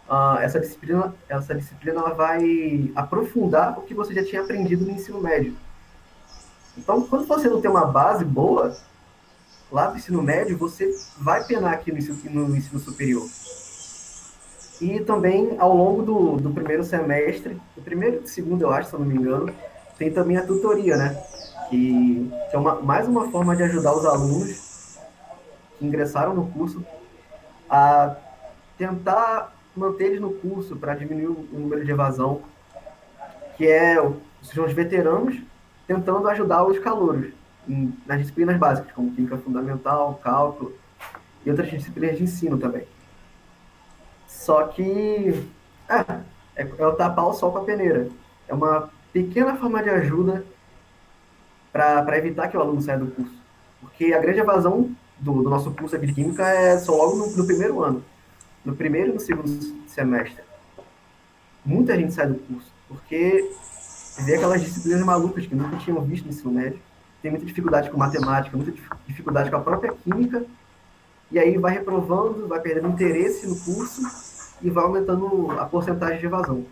[0.08, 4.90] uh, essa disciplina, essa disciplina ela vai aprofundar o que você já tinha aprendido no
[4.90, 5.56] ensino médio.
[6.76, 8.76] Então, quando você não tem uma base boa,
[9.70, 13.28] lá do ensino médio, você vai penar aqui no ensino, no ensino superior.
[14.80, 18.90] E também, ao longo do, do primeiro semestre, do primeiro e do segundo, eu acho,
[18.90, 19.54] se eu não me engano,
[19.96, 21.14] tem também a tutoria, né?
[21.70, 24.98] Que, que é uma, mais uma forma de ajudar os alunos
[25.78, 26.84] que ingressaram no curso
[27.70, 28.16] a
[28.76, 32.42] tentar manter eles no curso para diminuir o número de evasão,
[33.56, 33.96] que é
[34.42, 35.40] são os veteranos
[35.86, 37.32] tentando ajudar os calouros
[38.06, 40.74] nas disciplinas básicas, como química fundamental, cálculo
[41.44, 42.84] e outras disciplinas de ensino também.
[44.26, 45.42] Só que
[45.88, 48.08] é, é, é o tapar o sol com a peneira.
[48.46, 50.44] É uma pequena forma de ajuda
[51.72, 53.34] para evitar que o aluno saia do curso.
[53.80, 57.36] Porque a grande evasão do, do nosso curso aqui de Química é só logo no,
[57.36, 58.04] no primeiro ano.
[58.64, 59.48] No primeiro e no segundo
[59.86, 60.42] semestre.
[61.64, 63.50] Muita gente sai do curso, porque
[64.20, 66.80] vê aquelas disciplinas malucas que nunca tinham visto no ensino médio,
[67.22, 68.72] tem muita dificuldade com matemática, muita
[69.06, 70.44] dificuldade com a própria química,
[71.30, 74.02] e aí vai reprovando, vai perdendo interesse no curso
[74.60, 76.66] e vai aumentando a porcentagem de evasão.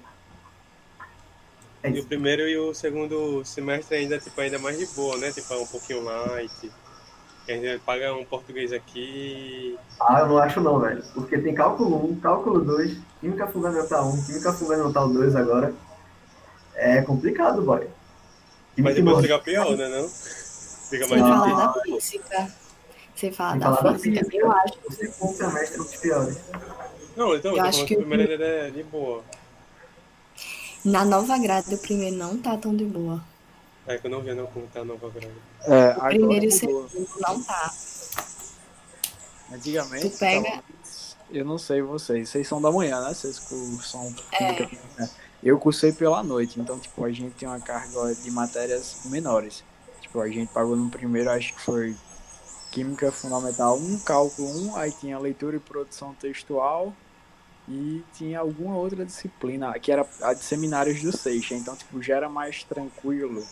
[1.82, 5.32] É e o primeiro e o segundo semestre ainda, tipo, ainda mais de boa, né?
[5.32, 6.70] Tipo, é um pouquinho light.
[7.48, 9.76] A gente paga um português aqui.
[10.00, 11.02] Ah, eu não acho não, velho.
[11.14, 15.74] Porque tem cálculo 1, cálculo 2, química fundamental 1, química fundamental 2 agora.
[16.74, 17.86] É complicado, boy.
[18.78, 19.88] Mas depois fica pior, né?
[19.88, 20.08] Não?
[20.08, 22.54] Fica mais Você fala da física.
[23.14, 24.74] Você fala da, da física, física, eu acho.
[24.88, 26.40] O segundo semestre é dos piores.
[27.16, 29.22] Não, então, eu, acho que o primeiro é de boa.
[30.84, 33.22] Na nova grade, o primeiro não tá tão de boa.
[33.86, 35.34] É que eu não vi não como tá a nova grade.
[35.62, 37.74] É, o primeiro e o segundo não tá.
[39.52, 40.62] Antigamente, tu pega...
[41.30, 43.12] eu não sei vocês, vocês são da manhã, né?
[43.12, 44.62] Vocês cursam é.
[44.96, 45.10] Né?
[45.42, 49.64] Eu cursei pela noite, então tipo, a gente tem uma carga de matérias menores.
[50.00, 51.96] Tipo, a gente pagou no primeiro, acho que foi
[52.70, 56.94] Química Fundamental 1, Cálculo 1, aí tinha leitura e produção textual,
[57.68, 62.16] e tinha alguma outra disciplina, que era a de seminários do Seixas, então tipo, já
[62.16, 63.44] era mais tranquilo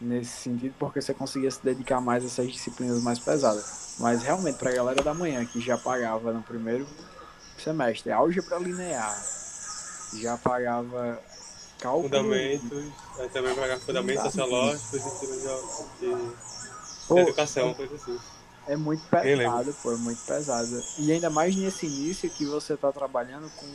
[0.00, 3.96] nesse sentido, porque você conseguia se dedicar mais a essas disciplinas mais pesadas.
[3.98, 6.86] Mas realmente, para a galera da manhã, que já pagava no primeiro
[7.58, 9.14] semestre álgebra linear,
[10.14, 11.20] já pagava
[11.78, 12.04] cálculo...
[12.04, 18.18] Fundamentos, aí também pagava fundamentos sociológicos e de, de educação, coisa assim.
[18.66, 20.82] É muito pesado, pô, é muito pesado.
[20.98, 23.66] E ainda mais nesse início que você está trabalhando com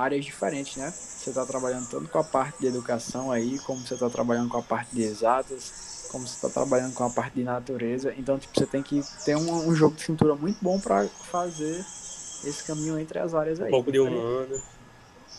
[0.00, 0.92] áreas diferentes, né?
[0.92, 4.58] Você está trabalhando tanto com a parte de educação aí, como você está trabalhando com
[4.58, 8.14] a parte de exatas, como você está trabalhando com a parte de natureza.
[8.16, 11.84] Então, tipo, você tem que ter um, um jogo de cintura muito bom para fazer
[12.44, 13.68] esse caminho entre as áreas aí.
[13.68, 14.60] Um pouco de humano.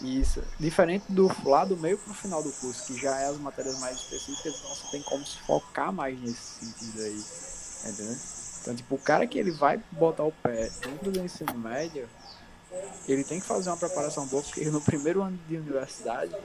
[0.01, 0.41] Isso.
[0.59, 3.79] Diferente do lá do meio para o final do curso, que já é as matérias
[3.79, 7.23] mais específicas, então você tem como se focar mais nesse sentido aí.
[7.83, 8.17] Entendeu?
[8.61, 12.07] Então, tipo, o cara que ele vai botar o pé dentro do ensino médio,
[13.07, 16.35] ele tem que fazer uma preparação boa, porque no primeiro ano de universidade,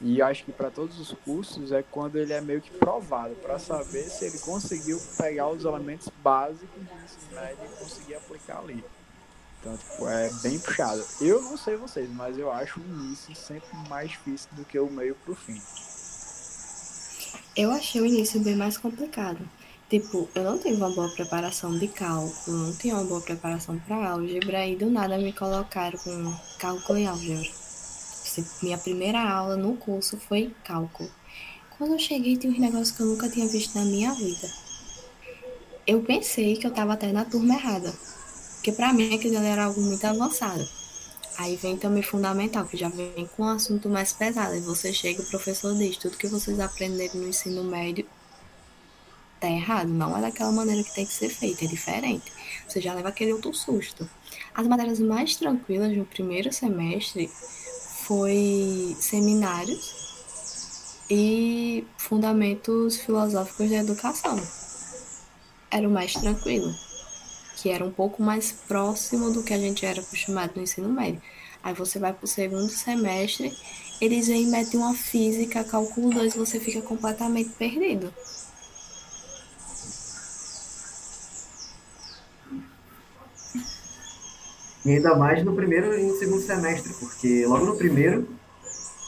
[0.00, 3.58] e acho que para todos os cursos, é quando ele é meio que provado, para
[3.58, 8.84] saber se ele conseguiu pegar os elementos básicos do ensino médio e conseguir aplicar ali.
[9.60, 11.04] Então, tipo, é bem puxado.
[11.20, 14.90] Eu não sei vocês, mas eu acho o início sempre mais difícil do que o
[14.90, 15.62] meio pro fim.
[17.54, 19.38] Eu achei o início bem mais complicado.
[19.92, 24.12] Tipo, eu não tive uma boa preparação de cálculo, não tinha uma boa preparação para
[24.12, 27.50] álgebra e do nada me colocaram com cálculo e álgebra.
[28.62, 31.10] Minha primeira aula no curso foi cálculo.
[31.76, 34.50] Quando eu cheguei, tinha uns negócios que eu nunca tinha visto na minha vida.
[35.86, 37.92] Eu pensei que eu tava até na turma errada,
[38.54, 40.66] porque para mim aquilo era algo muito avançado.
[41.36, 44.56] Aí vem também fundamental, que já vem com um assunto mais pesado.
[44.56, 48.06] E você chega, o professor diz: tudo que vocês aprenderam no ensino médio
[49.42, 52.32] tá errado, não é daquela maneira que tem que ser feito, é diferente.
[52.66, 54.08] Você já leva aquele outro susto.
[54.54, 57.28] As matérias mais tranquilas no primeiro semestre
[58.06, 60.02] foi seminários
[61.10, 64.40] e fundamentos filosóficos da educação.
[65.70, 66.72] Era o mais tranquilo,
[67.56, 71.20] que era um pouco mais próximo do que a gente era acostumado no ensino médio.
[71.64, 73.56] Aí você vai para o segundo semestre,
[74.00, 78.12] eles e metem uma física, cálculo 2, você fica completamente perdido.
[84.84, 88.28] E ainda mais no primeiro e no segundo semestre, porque logo no primeiro,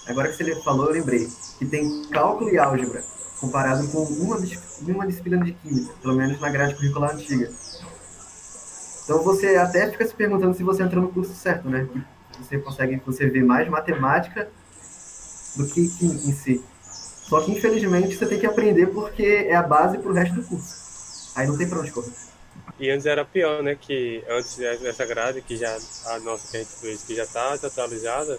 [0.07, 3.03] agora que você falou, eu lembrei, que tem cálculo e álgebra,
[3.41, 4.39] comparado com uma,
[4.87, 7.51] uma disciplina de química, pelo menos na grade curricular antiga.
[9.05, 11.87] Então você até fica se perguntando se você entrou no curso certo, né?
[12.41, 14.49] Você consegue, você vê mais matemática
[15.57, 16.65] do que química em si.
[17.25, 20.45] Só que infelizmente você tem que aprender porque é a base para o resto do
[20.45, 21.33] curso.
[21.35, 22.13] Aí não tem para onde correr.
[22.79, 23.77] E antes era pior, né?
[23.77, 27.55] Que antes dessa grade, que já a nossa que a gente fez, que já está
[27.55, 28.39] atualizada,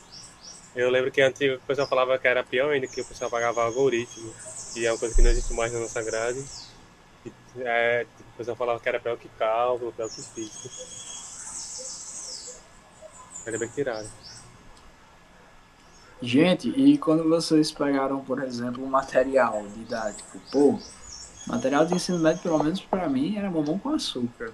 [0.75, 3.63] eu lembro que antigo o pessoal falava que era pior ainda, que o pessoal pagava
[3.63, 4.33] algoritmo,
[4.75, 6.43] e é uma coisa que não existe mais na nossa grade.
[7.25, 7.31] E,
[7.61, 10.69] é, o pessoal falava que era pior que cálculo, pior que física.
[13.45, 14.09] Ainda bem tiraram.
[16.21, 20.79] Gente, e quando vocês pegaram, por exemplo, um material didático, pô,
[21.47, 24.51] material de ensino médio, pelo menos para mim, era mamão com açúcar.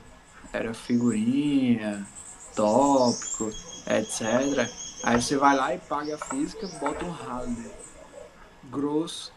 [0.54, 2.06] Era figurinha,
[2.56, 3.52] tópico,
[3.88, 4.70] etc.
[5.04, 7.56] Aí você vai lá e paga a física, bota um ralo
[8.66, 9.34] grosso,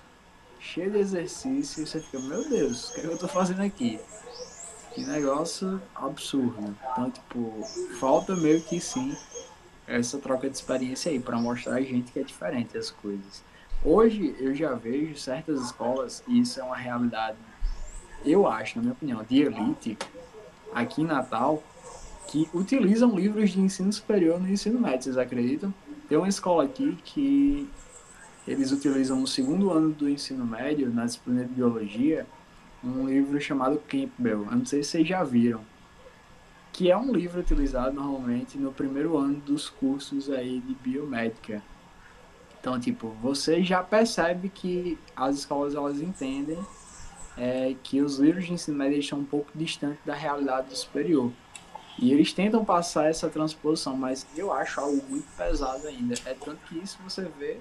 [0.61, 3.62] cheio de exercício, e você fica, meu Deus, o que, é que eu tô fazendo
[3.62, 3.98] aqui?
[4.92, 6.76] Que negócio absurdo.
[6.92, 7.66] Então, tipo,
[7.98, 9.16] falta meio que sim
[9.86, 13.42] essa troca de experiência aí para mostrar a gente que é diferente as coisas.
[13.85, 17.37] Hoje eu já vejo certas escolas, e isso é uma realidade,
[18.24, 19.99] eu acho, na minha opinião, de elite,
[20.74, 21.62] aqui em Natal,
[22.28, 25.72] que utilizam livros de ensino superior no ensino médio, vocês acreditam?
[26.09, 27.68] Tem uma escola aqui que
[28.49, 32.26] eles utilizam no segundo ano do ensino médio, na disciplina de biologia,
[32.82, 34.47] um livro chamado Campbell.
[34.51, 35.61] Eu não sei se vocês já viram
[36.72, 41.62] que é um livro utilizado normalmente no primeiro ano dos cursos aí de biomédica.
[42.64, 46.58] Então, tipo, você já percebe que as escolas elas entendem
[47.36, 51.30] é, que os livros de ensino médio estão um pouco distantes da realidade do superior.
[51.98, 56.14] E eles tentam passar essa transposição, mas eu acho algo muito pesado ainda.
[56.24, 57.58] É tanto que isso você vê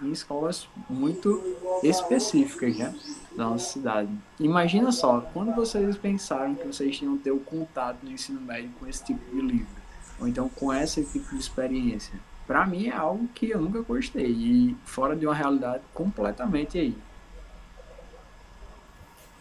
[0.00, 1.42] em escolas muito
[1.82, 2.94] específicas né,
[3.36, 4.10] da nossa cidade.
[4.38, 8.86] Imagina só, quando vocês pensaram que vocês tinham ter o contato no ensino médio com
[8.86, 9.82] esse tipo de livro,
[10.20, 12.14] ou então com esse tipo de experiência,
[12.46, 16.96] para mim é algo que eu nunca gostei e fora de uma realidade completamente aí.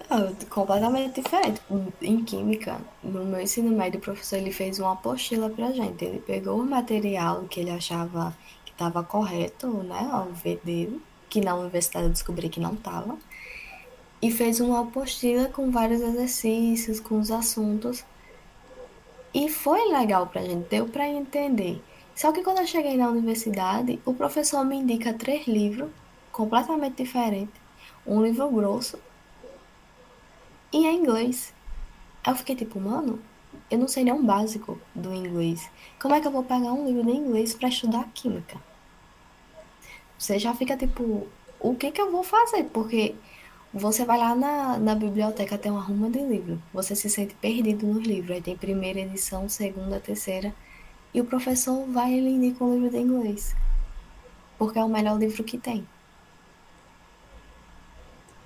[0.10, 1.62] É, completamente diferente.
[2.01, 6.04] Em química, no meu ensino médio, o professor ele fez uma apostila pra gente.
[6.04, 8.36] Ele pegou o material que ele achava
[8.74, 13.18] estava correto, né, ao ver dele, que na universidade eu descobri que não estava,
[14.22, 18.04] e fez uma apostila com vários exercícios, com os assuntos,
[19.34, 21.82] e foi legal para a gente, deu para entender.
[22.16, 25.89] Só que quando eu cheguei na universidade, o professor me indica três livros
[26.32, 27.53] completamente diferentes,
[28.05, 28.99] um livro grosso
[30.72, 31.53] e em inglês.
[32.24, 33.20] Aí eu fiquei tipo, mano,
[33.70, 35.70] eu não sei nem um básico do inglês.
[35.99, 38.57] Como é que eu vou pegar um livro de inglês para estudar química?
[40.18, 41.28] Você já fica tipo,
[41.59, 42.66] o que que eu vou fazer?
[42.66, 43.16] Porque
[43.74, 46.61] você vai lá na, na biblioteca, tem uma ruma de livro.
[46.74, 48.36] Você se sente perdido nos livros.
[48.36, 50.53] Aí tem primeira edição, segunda, terceira.
[51.14, 53.55] E o professor vai e lhe indica um livro de inglês.
[54.57, 55.88] Porque é o melhor livro que tem.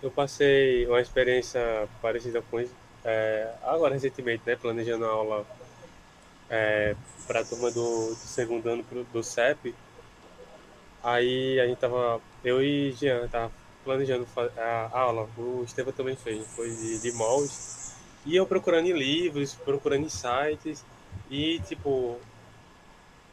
[0.02, 2.74] Eu passei uma experiência parecida com isso
[3.08, 5.46] é, agora recentemente, né, planejando a aula
[6.50, 6.94] é,
[7.26, 9.74] para a turma do, do, segundo ano do CEP,
[11.02, 13.50] aí a gente tava, eu e Jean tava
[13.86, 17.96] planejando a, a aula, o Estevam também fez, foi de, de MOLs,
[18.26, 20.84] e eu procurando livros, procurando sites,
[21.32, 22.20] e tipo,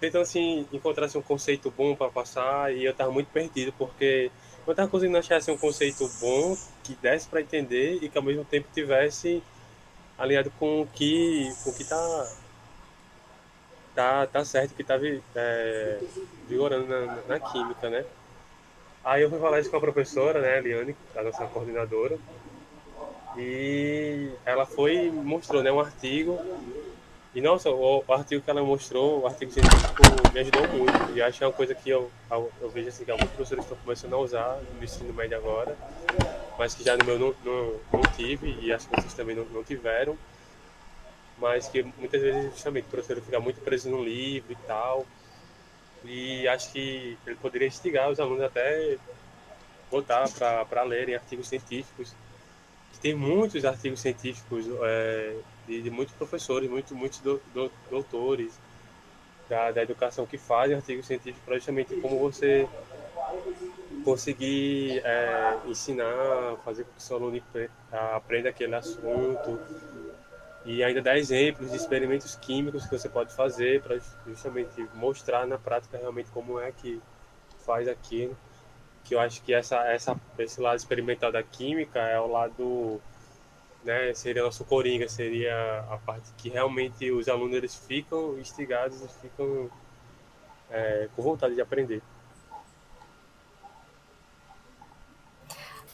[0.05, 4.31] tentando assim, encontrar assim, um conceito bom para passar, e eu tava muito perdido, porque
[4.67, 8.25] eu tava conseguindo achar assim, um conceito bom, que desse para entender, e que ao
[8.25, 9.43] mesmo tempo tivesse
[10.19, 12.33] alinhado com o que, o que tá,
[13.95, 14.99] tá, tá certo, que tá
[15.35, 16.01] é,
[16.49, 18.05] vigorando na, na, química, né?
[19.03, 22.19] Aí eu fui falar isso com a professora, né, Eliane, a nossa coordenadora,
[23.37, 26.39] e ela foi mostrou, né, um artigo
[27.35, 31.17] e nossa, o, o, artigo que ela mostrou, o artigo científico me ajudou muito.
[31.17, 33.65] E acho que é uma coisa que eu, eu, eu vejo assim, que alguns professores
[33.65, 35.77] estão começando a usar no ensino médio agora,
[36.57, 39.45] mas que já no meu não, não, não tive, e acho que vocês também não,
[39.47, 40.17] não tiveram.
[41.37, 45.05] Mas que muitas vezes justamente o professor fica muito preso no livro e tal.
[46.05, 48.97] E acho que ele poderia instigar os alunos até
[49.91, 50.29] botar
[50.69, 52.15] para lerem artigos científicos.
[53.03, 55.37] Tem muitos artigos científicos é,
[55.67, 58.59] de, de muitos professores, muitos, muitos do, do, doutores
[59.49, 62.69] da, da educação que fazem artigos científicos para justamente como você
[64.05, 67.41] conseguir é, ensinar, fazer com que seu aluno
[68.15, 69.59] aprenda aquele assunto.
[70.65, 75.59] e ainda dá exemplos de experimentos químicos que você pode fazer para justamente mostrar na
[75.59, 77.01] prática realmente como é que
[77.65, 78.37] faz aquilo.
[79.05, 83.01] Que eu acho que essa, essa, esse lado experimental da química é o lado,
[83.85, 89.09] né, seria nosso coringa, seria a parte que realmente os alunos eles ficam instigados e
[89.21, 89.71] ficam
[90.71, 92.03] é, com vontade de aprender.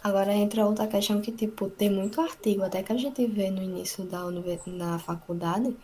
[0.03, 3.63] Agora entra outra questão que, tipo, tem muito artigo, até que a gente vê no
[3.63, 4.25] início da
[4.67, 5.77] na faculdade,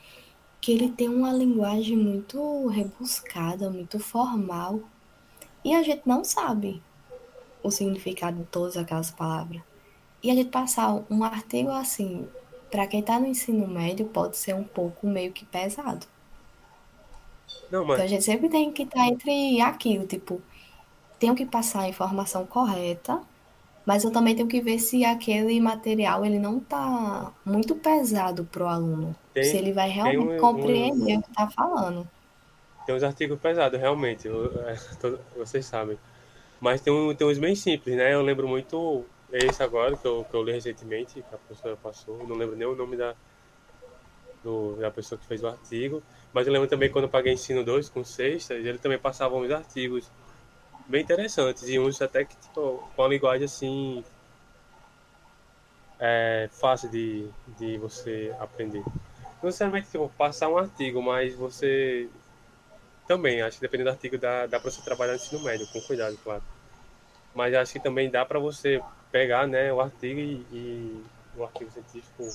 [0.59, 4.80] que ele tem uma linguagem muito rebuscada, muito formal,
[5.62, 6.82] e a gente não sabe
[7.62, 9.61] o significado de todas aquelas palavras.
[10.26, 12.26] E a gente passar um artigo assim,
[12.70, 16.06] para quem está no ensino médio, pode ser um pouco meio que pesado.
[17.70, 17.94] Não, mas...
[17.94, 20.40] Então a gente sempre tem que estar tá entre aquilo, tipo,
[21.18, 23.20] tenho que passar a informação correta
[23.86, 28.64] mas eu também tenho que ver se aquele material ele não está muito pesado para
[28.64, 29.14] o aluno.
[29.32, 32.08] Tem, se ele vai realmente um, compreender um, o que está falando.
[32.84, 34.26] Tem uns artigos pesados, realmente,
[34.66, 34.76] é,
[35.36, 35.96] vocês sabem.
[36.60, 38.12] Mas tem, tem uns bem simples, né?
[38.12, 42.26] Eu lembro muito esse agora, que eu, que eu li recentemente, que a professora passou.
[42.26, 43.14] Não lembro nem o nome da,
[44.42, 46.02] do, da pessoa que fez o artigo.
[46.32, 49.50] Mas eu lembro também quando eu paguei ensino 2 com sextas, ele também passava uns
[49.50, 50.10] artigos
[50.86, 54.04] bem interessantes e uns até que tipo, com a linguagem assim
[55.98, 58.84] é fácil de, de você aprender.
[59.42, 62.08] Não necessariamente tipo, passar um artigo, mas você
[63.08, 65.80] também, acho que dependendo do artigo dá, dá para você trabalhar no ensino médio, com
[65.80, 66.42] cuidado, claro.
[67.34, 68.80] Mas acho que também dá para você
[69.11, 71.04] pegar né, o artigo e, e
[71.36, 72.28] o artigo científico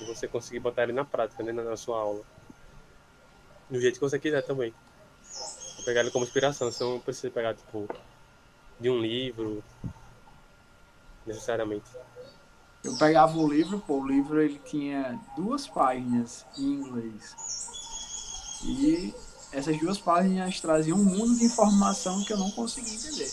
[0.00, 2.22] e você conseguir botar ele na prática, né, na sua aula.
[3.68, 4.72] Do jeito que você quiser também
[5.84, 7.88] pegar ele como inspiração, você não precisa pegar, tipo,
[8.78, 9.62] de um livro,
[11.26, 11.90] necessariamente.
[12.84, 17.34] Eu pegava o livro, pô, o livro ele tinha duas páginas em inglês.
[18.64, 19.14] E
[19.52, 23.32] essas duas páginas traziam um mundo de informação que eu não conseguia entender.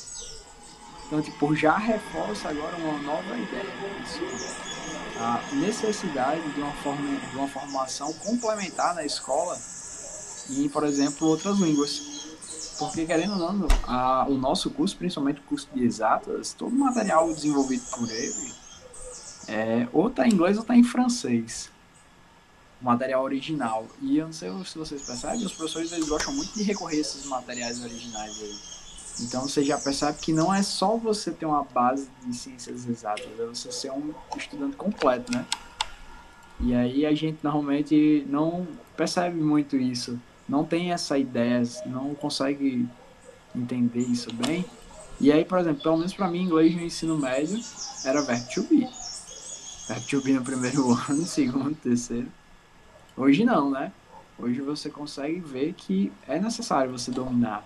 [1.07, 3.73] Então, tipo, já reforça agora uma nova ideia.
[5.17, 9.57] A necessidade de uma, forma, de uma formação complementar na escola
[10.49, 12.15] em, por exemplo, outras línguas.
[12.77, 16.79] Porque, querendo ou não, a, o nosso curso, principalmente o curso de exatas, todo o
[16.79, 18.53] material desenvolvido por ele,
[19.47, 21.69] é, ou está em inglês ou está em francês.
[22.81, 23.87] O material original.
[24.01, 26.99] E eu não sei se vocês percebem, os professores eles gostam muito de recorrer a
[26.99, 28.74] esses materiais originais aí.
[29.21, 33.25] Então você já percebe que não é só você ter uma base de ciências exatas,
[33.39, 35.45] é você ser um estudante completo, né?
[36.59, 42.87] E aí a gente normalmente não percebe muito isso não tem essa ideia, não consegue
[43.55, 44.65] entender isso bem.
[45.19, 47.59] E aí, por exemplo, pelo menos para mim, inglês no ensino médio
[48.03, 48.87] era verbo to be.
[49.87, 52.27] Verbo to be no primeiro ano, segundo, terceiro.
[53.17, 53.91] Hoje não, né?
[54.37, 57.65] Hoje você consegue ver que é necessário você dominar.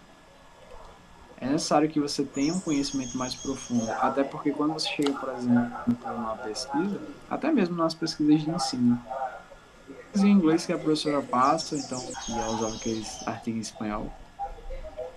[1.42, 3.90] É necessário que você tenha um conhecimento mais profundo.
[3.92, 5.72] Até porque quando você chega, por exemplo,
[6.06, 9.02] numa pesquisa, até mesmo nas pesquisas de ensino,
[10.16, 14.14] em inglês que a professora passa, então, que é usar aqueles artigos em espanhol,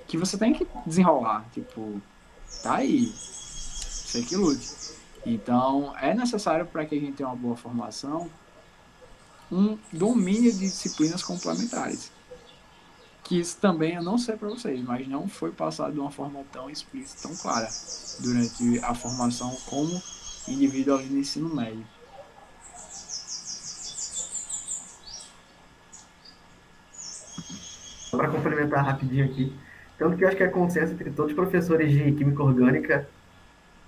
[0.06, 2.00] que você tem que desenrolar, tipo,
[2.62, 4.70] tá aí, você que lute.
[5.26, 8.30] Então, é necessário para que a gente tenha uma boa formação
[9.52, 12.10] um domínio de disciplinas complementares.
[13.24, 16.44] Que isso também, eu não sei para vocês, mas não foi passado de uma forma
[16.52, 17.68] tão explícita, tão clara,
[18.18, 20.02] durante a formação como
[20.48, 21.86] indivíduo ali no ensino médio.
[28.16, 29.52] para complementar rapidinho aqui.
[29.98, 33.08] Tanto que eu acho que é consenso entre todos os professores de Química Orgânica,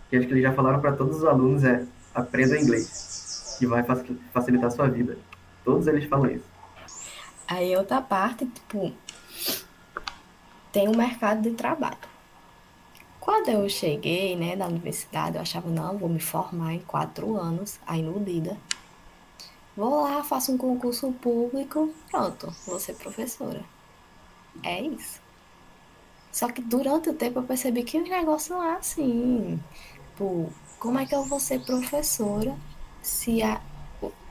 [0.09, 3.85] que acho que eles já falaram para todos os alunos, é aprenda inglês, que vai
[4.33, 5.19] facilitar a sua vida.
[5.65, 6.45] Todos eles falam isso.
[7.47, 8.93] Aí outra parte, tipo,
[10.75, 11.97] tem o mercado de trabalho.
[13.21, 17.79] Quando eu cheguei, né, na universidade, eu achava, não, vou me formar em quatro anos,
[17.87, 18.59] aí iludida.
[19.77, 23.63] Vou lá, faço um concurso público, pronto, vou ser professora.
[24.65, 25.21] É isso.
[26.33, 29.61] Só que durante o tempo eu percebi que o negócio não é assim.
[30.17, 30.47] Pô,
[30.81, 32.55] como é que eu vou ser professora
[33.01, 33.61] se a,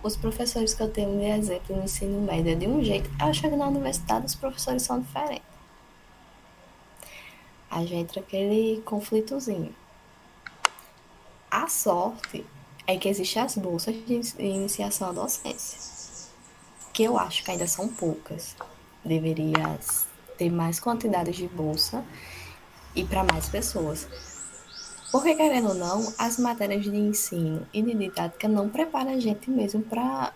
[0.03, 3.33] os professores que eu tenho de exemplo no ensino médio é de um jeito, eu
[3.33, 5.52] chego na universidade os professores são diferentes.
[7.73, 9.75] A gente entra aquele conflitozinho.
[11.49, 12.45] A sorte
[12.85, 15.79] é que existem as bolsas de iniciação à docência,
[16.93, 18.55] que eu acho que ainda são poucas.
[19.03, 19.79] Deveria
[20.37, 22.05] ter mais quantidades de bolsa
[22.95, 24.07] e para mais pessoas.
[25.11, 29.49] Porque, querendo ou não, as matérias de ensino e de didática não preparam a gente
[29.49, 30.31] mesmo para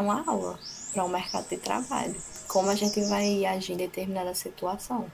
[0.00, 0.60] uma aula,
[0.92, 2.14] para um mercado de trabalho.
[2.46, 5.10] Como a gente vai agir em determinada situação.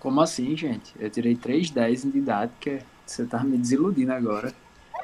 [0.00, 0.94] Como assim, gente?
[0.98, 2.82] Eu tirei 3,10 em didática.
[3.06, 4.52] Você tá me desiludindo agora.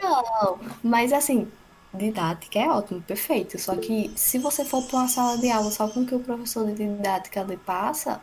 [0.02, 1.46] Não, mas assim,
[1.92, 3.58] didática é ótimo, perfeito.
[3.58, 6.20] Só que se você for para uma sala de aula só com o que o
[6.20, 8.20] professor de didática lhe passa,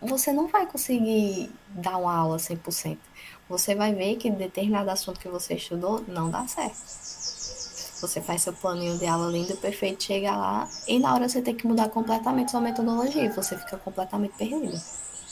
[0.00, 2.98] você não vai conseguir dar uma aula 100%.
[3.48, 6.76] Você vai ver que determinado assunto que você estudou não dá certo.
[8.00, 11.54] Você faz seu planinho de aula lindo, perfeito, chega lá e na hora você tem
[11.54, 13.24] que mudar completamente sua metodologia.
[13.24, 14.80] e Você fica completamente perdido.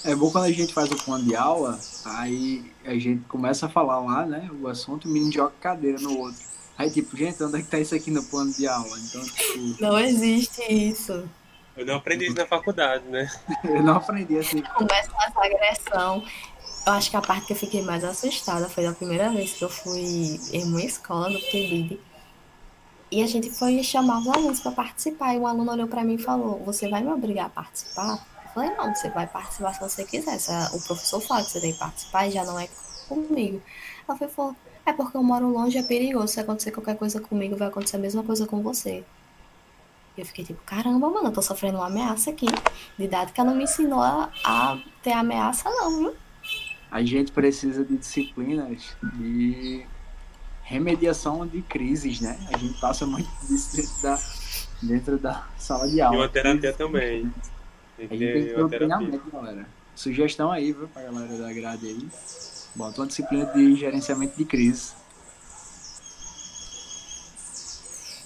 [0.05, 3.69] É bom quando a gente faz o plano de aula, aí a gente começa a
[3.69, 6.41] falar lá, né, o assunto, o menino joga cadeira no outro.
[6.77, 8.97] Aí, tipo, gente, onde é que tá isso aqui no plano de aula?
[9.01, 9.83] Então, tipo...
[9.83, 11.29] Não existe isso.
[11.77, 13.29] Eu não aprendi isso na faculdade, né?
[13.65, 14.63] eu não aprendi assim.
[14.63, 16.25] Começa essa agressão.
[16.87, 19.65] Eu acho que a parte que eu fiquei mais assustada foi a primeira vez que
[19.65, 22.01] eu fui em uma escola do PIBID.
[23.11, 25.35] E a gente foi chamar os alunos para participar.
[25.35, 28.25] E um aluno olhou para mim e falou: Você vai me obrigar a participar?
[28.63, 30.39] Eu falei: Não, você vai participar se você quiser.
[30.39, 32.69] Se o professor fala que você tem que participar e já não é
[33.09, 33.63] comigo.
[34.09, 36.29] Ela falou: É porque eu moro longe, é perigoso.
[36.29, 39.05] Se acontecer qualquer coisa comigo, vai acontecer a mesma coisa com você.
[40.17, 42.47] E eu fiquei tipo: Caramba, mano, eu tô sofrendo uma ameaça aqui.
[42.99, 46.15] Didática não me ensinou a, a ter ameaça, não, viu?
[46.91, 49.87] A gente precisa de disciplinas de
[50.63, 52.39] remediação de crises, né?
[52.53, 54.21] A gente passa muito disso dentro da,
[54.83, 56.17] dentro da sala de aula.
[56.17, 57.33] E uma terapia também.
[57.99, 59.67] A gente tem que ter um treinamento, galera.
[59.95, 62.09] Sugestão aí, viu, pra galera da grade aí.
[62.75, 64.93] Bota uma disciplina de gerenciamento de crise.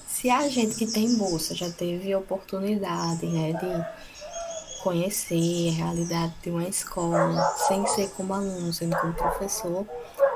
[0.07, 6.51] Se a gente que tem bolsa já teve oportunidade, né, de conhecer a realidade de
[6.51, 9.87] uma escola, sem ser como aluno, sendo como professor,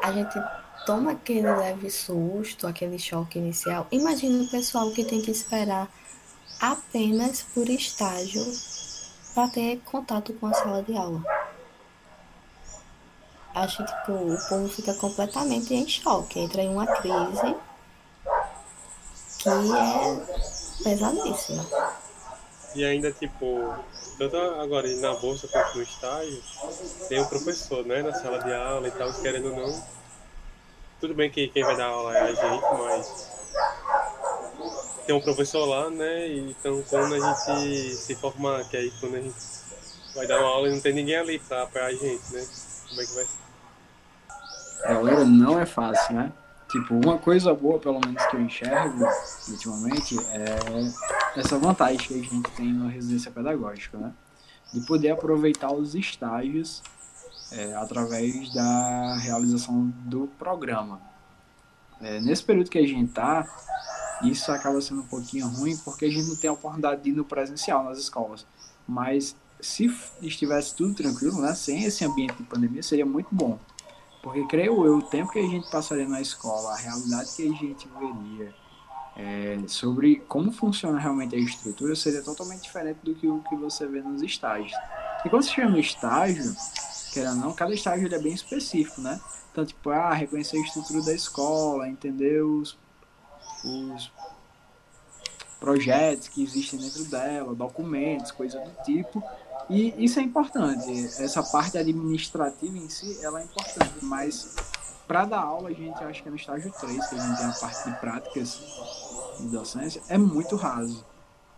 [0.02, 0.34] a gente
[0.86, 3.86] toma aquele leve susto, aquele choque inicial.
[3.92, 5.88] Imagina o pessoal que tem que esperar
[6.60, 8.42] apenas por estágio
[9.36, 11.22] para ter contato com a sala de aula.
[13.54, 17.54] Acho que tipo, o povo fica completamente em choque, entra em uma crise
[19.38, 21.66] que é pesadíssima.
[22.74, 23.74] E ainda, tipo,
[24.16, 26.42] tanto agora na bolsa quanto no estágio,
[27.06, 29.84] tem o professor, né, na sala de aula e tal, querendo ou não,
[30.98, 33.35] tudo bem que quem vai dar aula é a gente, mas
[35.06, 36.28] tem um professor lá, né?
[36.28, 39.36] Então quando a gente se formar, que aí quando a gente
[40.14, 42.44] vai dar uma aula e não tem ninguém ali pra a gente, né?
[42.88, 43.46] Como é que vai ser?
[44.82, 46.32] Galera, não é fácil, né?
[46.68, 49.06] Tipo, uma coisa boa, pelo menos que eu enxergo
[49.48, 54.12] ultimamente, é essa vantagem que a gente tem na residência pedagógica, né?
[54.72, 56.82] De poder aproveitar os estágios
[57.52, 61.00] é, através da realização do programa.
[62.00, 63.46] É, nesse período que a gente está,
[64.22, 67.12] isso acaba sendo um pouquinho ruim porque a gente não tem a oportunidade de ir
[67.12, 68.46] no presencial nas escolas.
[68.86, 69.92] Mas se
[70.22, 73.58] estivesse tudo tranquilo, né, sem esse ambiente de pandemia, seria muito bom.
[74.22, 77.52] Porque creio eu, o tempo que a gente passaria na escola, a realidade que a
[77.52, 78.54] gente veria
[79.16, 83.86] é, sobre como funciona realmente a estrutura seria totalmente diferente do que o que você
[83.86, 84.72] vê nos estágios.
[85.24, 86.54] E quando você chega no estágio,
[87.12, 89.20] querendo ou não, cada estágio é bem específico, né?
[89.50, 92.76] Então, tipo, ah, reconhecer a estrutura da escola, entender os,
[93.66, 94.12] os
[95.58, 99.22] projetos que existem dentro dela, documentos, coisas do tipo.
[99.68, 100.90] E isso é importante.
[101.18, 104.54] Essa parte administrativa em si, ela é importante, mas
[105.06, 107.46] para dar aula, a gente acha que é no estágio 3, que a gente tem
[107.46, 108.60] a parte de práticas
[109.40, 111.04] de docência, é muito raso.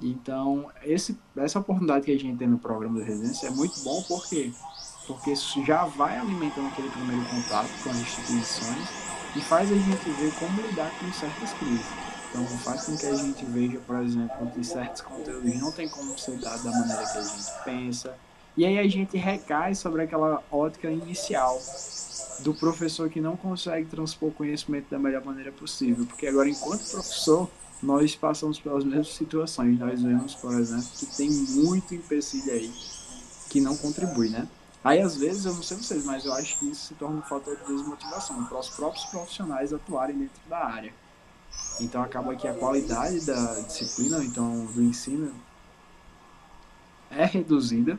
[0.00, 4.02] Então, esse, essa oportunidade que a gente tem no programa de residência é muito bom
[4.02, 4.52] porque
[5.08, 5.34] porque
[5.64, 10.60] já vai alimentando aquele primeiro contato com as instituições e faz a gente ver como
[10.62, 11.86] lidar com certas crises.
[12.30, 16.18] Então faz com que a gente veja, por exemplo, que certos conteúdos não tem como
[16.18, 18.14] ser dado da maneira que a gente pensa.
[18.56, 21.60] E aí a gente recai sobre aquela ótica inicial
[22.40, 26.04] do professor que não consegue transpor conhecimento da melhor maneira possível.
[26.06, 27.48] Porque agora, enquanto professor,
[27.82, 29.78] nós passamos pelas mesmas situações.
[29.78, 32.72] Nós vemos, por exemplo, que tem muito empecilho aí
[33.48, 34.46] que não contribui, né?
[34.82, 37.22] Aí, às vezes, eu não sei vocês, mas eu acho que isso se torna um
[37.22, 40.92] fator de desmotivação para os próprios profissionais atuarem dentro da área.
[41.80, 45.34] Então, acaba que a qualidade da disciplina, então, do ensino,
[47.10, 47.98] é reduzida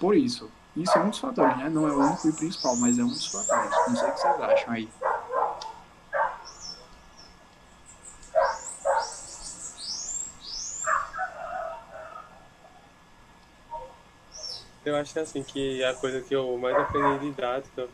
[0.00, 0.50] por isso.
[0.76, 1.68] Isso é um dos fatores, né?
[1.68, 3.70] Não é o único e principal, mas é um dos fatores.
[3.88, 4.88] Não sei o que vocês acham aí.
[14.88, 17.88] Eu acho assim que a coisa que eu mais aprendi de didática,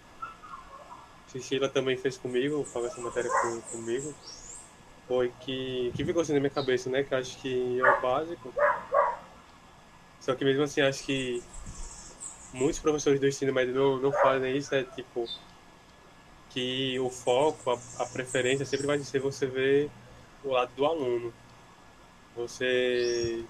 [1.26, 4.14] Sheila também fez comigo, falou essa matéria com, comigo,
[5.08, 7.02] foi que, que ficou assim na minha cabeça, né?
[7.02, 8.54] Que acho que é o básico.
[10.20, 11.42] Só que mesmo assim, acho que
[12.52, 15.28] muitos professores do ensino médio não, não fazem isso, é tipo
[16.50, 19.90] que o foco, a, a preferência sempre vai ser você ver
[20.44, 21.34] o lado do aluno.
[22.36, 23.44] Você,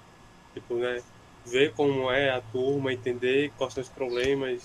[0.54, 1.02] tipo, né,
[1.44, 4.62] ver como é a turma, entender quais são os problemas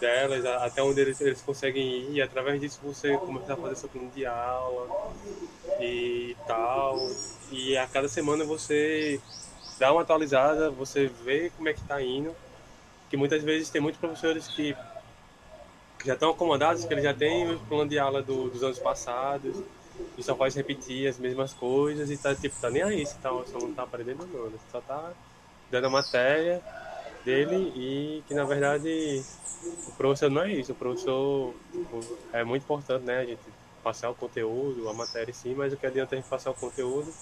[0.00, 3.88] delas, até onde eles, eles conseguem ir, e através disso você começar a fazer seu
[3.88, 5.12] plano de aula
[5.80, 7.08] e tal.
[7.50, 9.20] E a cada semana você
[9.78, 12.34] dá uma atualizada, você vê como é que está indo.
[13.10, 14.76] Que muitas vezes tem muitos professores que,
[15.98, 18.78] que já estão acomodados, que eles já têm o plano de aula do, dos anos
[18.78, 19.62] passados,
[20.18, 23.30] e só faz repetir as mesmas coisas e tá tipo, tá nem aí se tá,
[23.46, 25.12] só não tá aprendendo nada, só tá
[25.70, 26.62] dando a matéria
[27.24, 29.24] dele e que na verdade
[29.88, 31.54] o professor não é isso, o professor
[32.32, 33.42] é muito importante, né, a gente
[33.82, 37.12] passar o conteúdo, a matéria sim, mas o que adianta a gente passar o conteúdo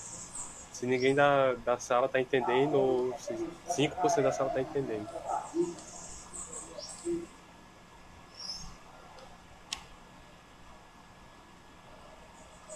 [0.73, 3.35] se ninguém da, da sala tá entendendo ou se
[3.69, 5.09] 5% da sala tá entendendo.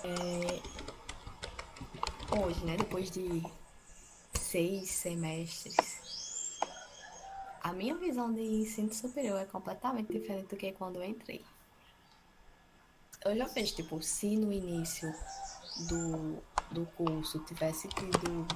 [0.04, 0.60] É,
[2.38, 3.42] hoje, né, depois de
[4.46, 5.76] seis semestres,
[7.60, 11.44] a minha visão de ensino superior é completamente diferente do que quando eu entrei.
[13.24, 15.12] Eu já vejo, tipo, se no início
[15.88, 16.38] do,
[16.70, 18.46] do curso tivesse tido.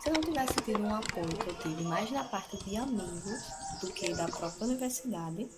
[0.00, 3.42] Se eu não tivesse tido um apoio que eu tive mais na parte de amigos
[3.80, 5.50] do que da própria universidade,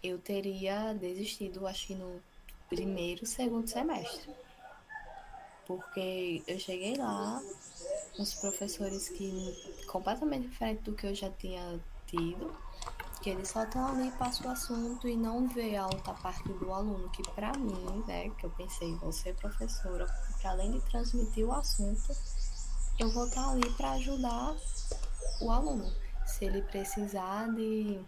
[0.00, 2.22] eu teria desistido, acho que no
[2.68, 4.30] primeiro, segundo semestre.
[5.66, 7.40] Porque eu cheguei lá,
[8.18, 12.52] uns professores que completamente diferente do que eu já tinha tido,
[13.22, 16.72] que eles só estão ali passa o assunto e não vê a outra parte do
[16.72, 21.46] aluno, que para mim, né, que eu pensei, vou ser professora, porque além de transmitir
[21.46, 22.12] o assunto,
[22.98, 24.56] eu vou estar ali para ajudar
[25.40, 25.92] o aluno.
[26.26, 28.00] Se ele precisar de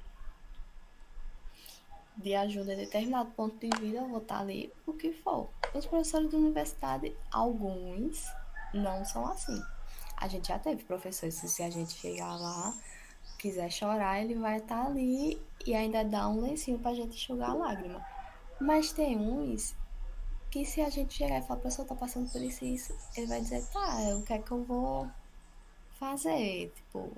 [2.16, 5.48] de ajuda em determinado ponto de vida, eu vou estar ali o que for.
[5.74, 8.24] Os professores da universidade, alguns
[8.72, 9.60] não são assim.
[10.16, 12.72] A gente já teve professores que se a gente chegar lá,
[13.38, 17.54] quiser chorar, ele vai estar ali e ainda dá um lencinho pra gente enxugar a
[17.54, 18.04] lágrima.
[18.60, 19.74] Mas tem uns
[20.50, 23.26] que se a gente chegar e falar, pessoa tá passando por isso e isso, ele
[23.26, 25.10] vai dizer, tá, o que é que eu vou
[25.98, 26.72] fazer?
[26.76, 27.12] Tipo,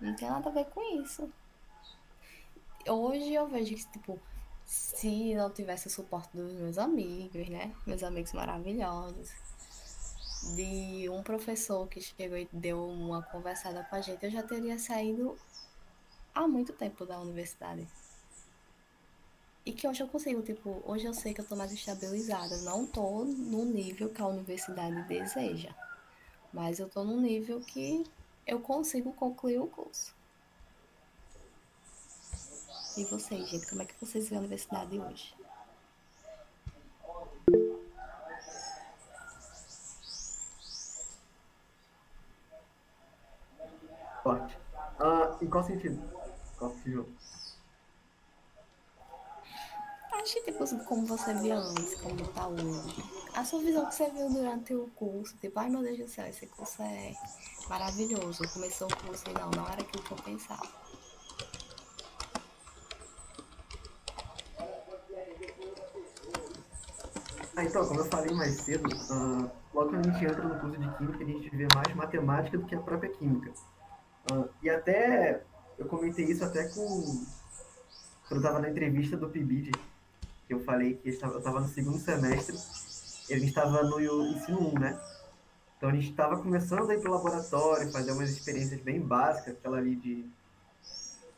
[0.00, 1.30] não tem nada a ver com isso.
[2.86, 4.20] Hoje eu vejo que, tipo,
[4.64, 7.74] se não tivesse o suporte dos meus amigos, né?
[7.86, 9.30] Meus amigos maravilhosos.
[10.54, 14.78] De um professor que chegou e deu uma conversada com a gente, eu já teria
[14.78, 15.38] saído
[16.34, 17.86] há muito tempo da universidade.
[19.64, 22.58] E que hoje eu consigo, tipo, hoje eu sei que eu tô mais estabilizada.
[22.58, 25.74] Não tô no nível que a universidade deseja.
[26.52, 28.04] Mas eu tô no nível que
[28.46, 30.13] eu consigo concluir o curso.
[32.96, 35.34] E vocês, gente, como é que vocês veem a universidade hoje?
[44.22, 44.56] Forte.
[45.00, 46.00] Ah, em qual sentido?
[46.56, 47.08] Qual sentido?
[50.12, 53.04] Acho que, tipo, como você via antes, como tá hoje.
[53.34, 56.26] A sua visão que você viu durante o curso, tipo, ai meu Deus do céu,
[56.28, 57.12] esse curso é
[57.68, 58.48] maravilhoso.
[58.52, 60.83] Começou o curso e não, não era aquilo que eu pensava.
[67.56, 70.76] Ah, então, como eu falei mais cedo, uh, logo quando a gente entra no curso
[70.76, 73.52] de Química, a gente vê mais matemática do que a própria Química.
[74.30, 75.40] Uh, e até,
[75.78, 77.24] eu comentei isso até com,
[78.26, 79.70] quando eu estava na entrevista do PIBID,
[80.48, 82.56] que eu falei que eu estava no segundo semestre,
[83.28, 85.00] ele estava no ensino 1, né?
[85.76, 89.54] Então a gente estava começando a ir para o laboratório, fazer umas experiências bem básicas,
[89.54, 90.26] aquela ali de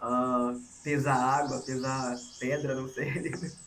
[0.01, 3.33] uh, pesar água, pesar pedra, não sei.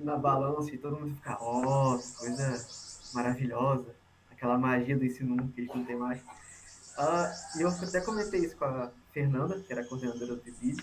[0.00, 2.66] na balança e todo mundo fica, ó, oh, coisa
[3.12, 3.94] maravilhosa,
[4.30, 6.20] aquela magia do ensino 1 que a gente não tem mais.
[6.20, 10.76] Uh, e eu até comentei isso com a Fernanda, que era coordenadora do PIB,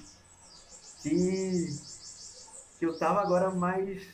[1.02, 1.68] que,
[2.80, 4.08] que eu tava agora mais,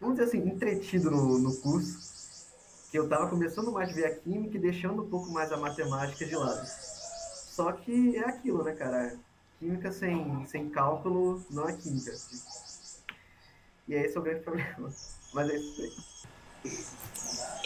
[0.00, 2.08] vamos dizer assim, entretido no, no curso,
[2.90, 5.56] que eu tava começando mais a ver a química e deixando um pouco mais a
[5.56, 6.66] matemática de lado.
[6.66, 9.18] Só que é aquilo, né, cara?
[9.58, 12.12] Química sem, sem cálculo não é química.
[13.88, 14.92] E esse é o grande problema.
[15.32, 15.92] Mas é isso aí.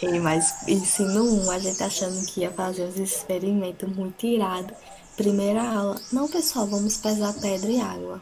[0.01, 4.77] Ei, mas ensino 1, a gente achando que ia fazer os experimentos muito irados.
[5.17, 6.01] Primeira aula.
[6.11, 8.21] Não, pessoal, vamos pesar pedra e água.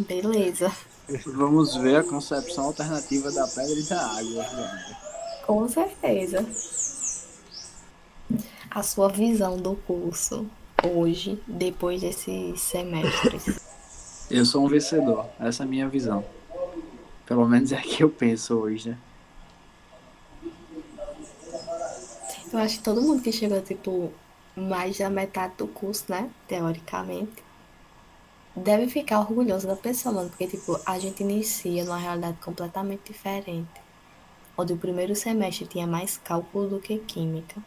[0.00, 0.72] Beleza.
[1.26, 4.46] Vamos ver a concepção alternativa da pedra e da água.
[5.46, 6.44] Com certeza.
[8.70, 10.46] A sua visão do curso
[10.84, 13.60] hoje, depois desses semestres.
[14.30, 16.24] Eu sou um vencedor, essa é a minha visão.
[17.26, 18.98] Pelo menos é a que eu penso hoje, né?
[22.52, 24.12] Eu acho que todo mundo que chegou, tipo,
[24.56, 26.30] mais da metade do curso, né?
[26.46, 27.44] Teoricamente,
[28.54, 30.30] deve ficar orgulhoso da pessoa, mano.
[30.30, 33.68] Porque, tipo, a gente inicia numa realidade completamente diferente.
[34.56, 37.60] Onde o primeiro semestre tinha mais cálculo do que química.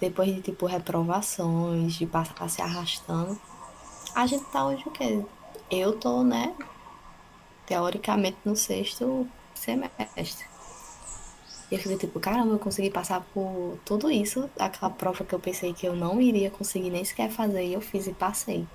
[0.00, 3.38] Depois de, tipo, reprovações, de passar se arrastando.
[4.14, 5.22] A gente tá hoje o quê?
[5.70, 6.56] Eu tô, né?
[7.68, 10.46] Teoricamente no sexto semestre.
[11.70, 15.38] E eu fiquei tipo, caramba, eu consegui passar por tudo isso, aquela prova que eu
[15.38, 18.66] pensei que eu não iria conseguir nem sequer fazer, e eu fiz e passei.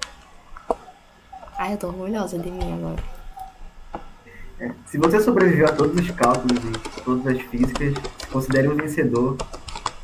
[1.58, 3.04] Ai, eu tô orgulhosa de mim agora.
[4.60, 8.76] É, se você sobreviveu a todos os cálculos e todas as físicas, se considere um
[8.76, 9.38] vencedor.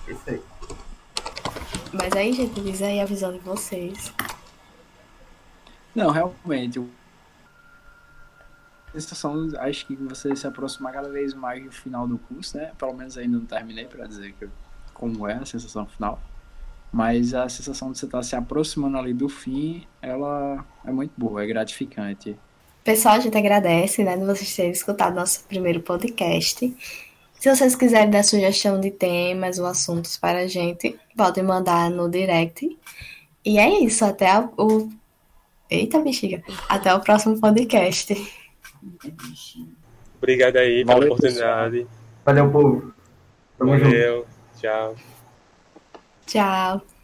[0.08, 0.42] É isso aí.
[1.94, 4.12] Mas aí, gente, diz aí a visão de vocês.
[5.94, 6.80] Não, realmente,
[8.94, 12.72] sensação, acho que você se aproximar cada vez mais do final do curso, né?
[12.78, 14.48] Pelo menos ainda não terminei para dizer que,
[14.94, 16.20] como é a sensação final.
[16.92, 21.12] Mas a sensação de você estar tá se aproximando ali do fim, ela é muito
[21.16, 22.36] boa, é gratificante.
[22.84, 26.76] Pessoal, a gente agradece, né, de vocês terem escutado nosso primeiro podcast.
[27.40, 32.10] Se vocês quiserem dar sugestão de temas ou assuntos para a gente, podem mandar no
[32.10, 32.78] direct.
[33.46, 34.90] E é isso, até o.
[35.70, 36.44] Eita, bexiga!
[36.68, 38.14] Até o próximo podcast.
[40.18, 41.78] Obrigado aí pela Valeu, oportunidade.
[41.78, 42.00] Pessoal.
[42.26, 42.94] Valeu, povo.
[43.58, 44.18] Tamo Valeu.
[44.18, 44.28] Junto.
[44.60, 44.96] Tchau.
[46.26, 46.99] Tchau.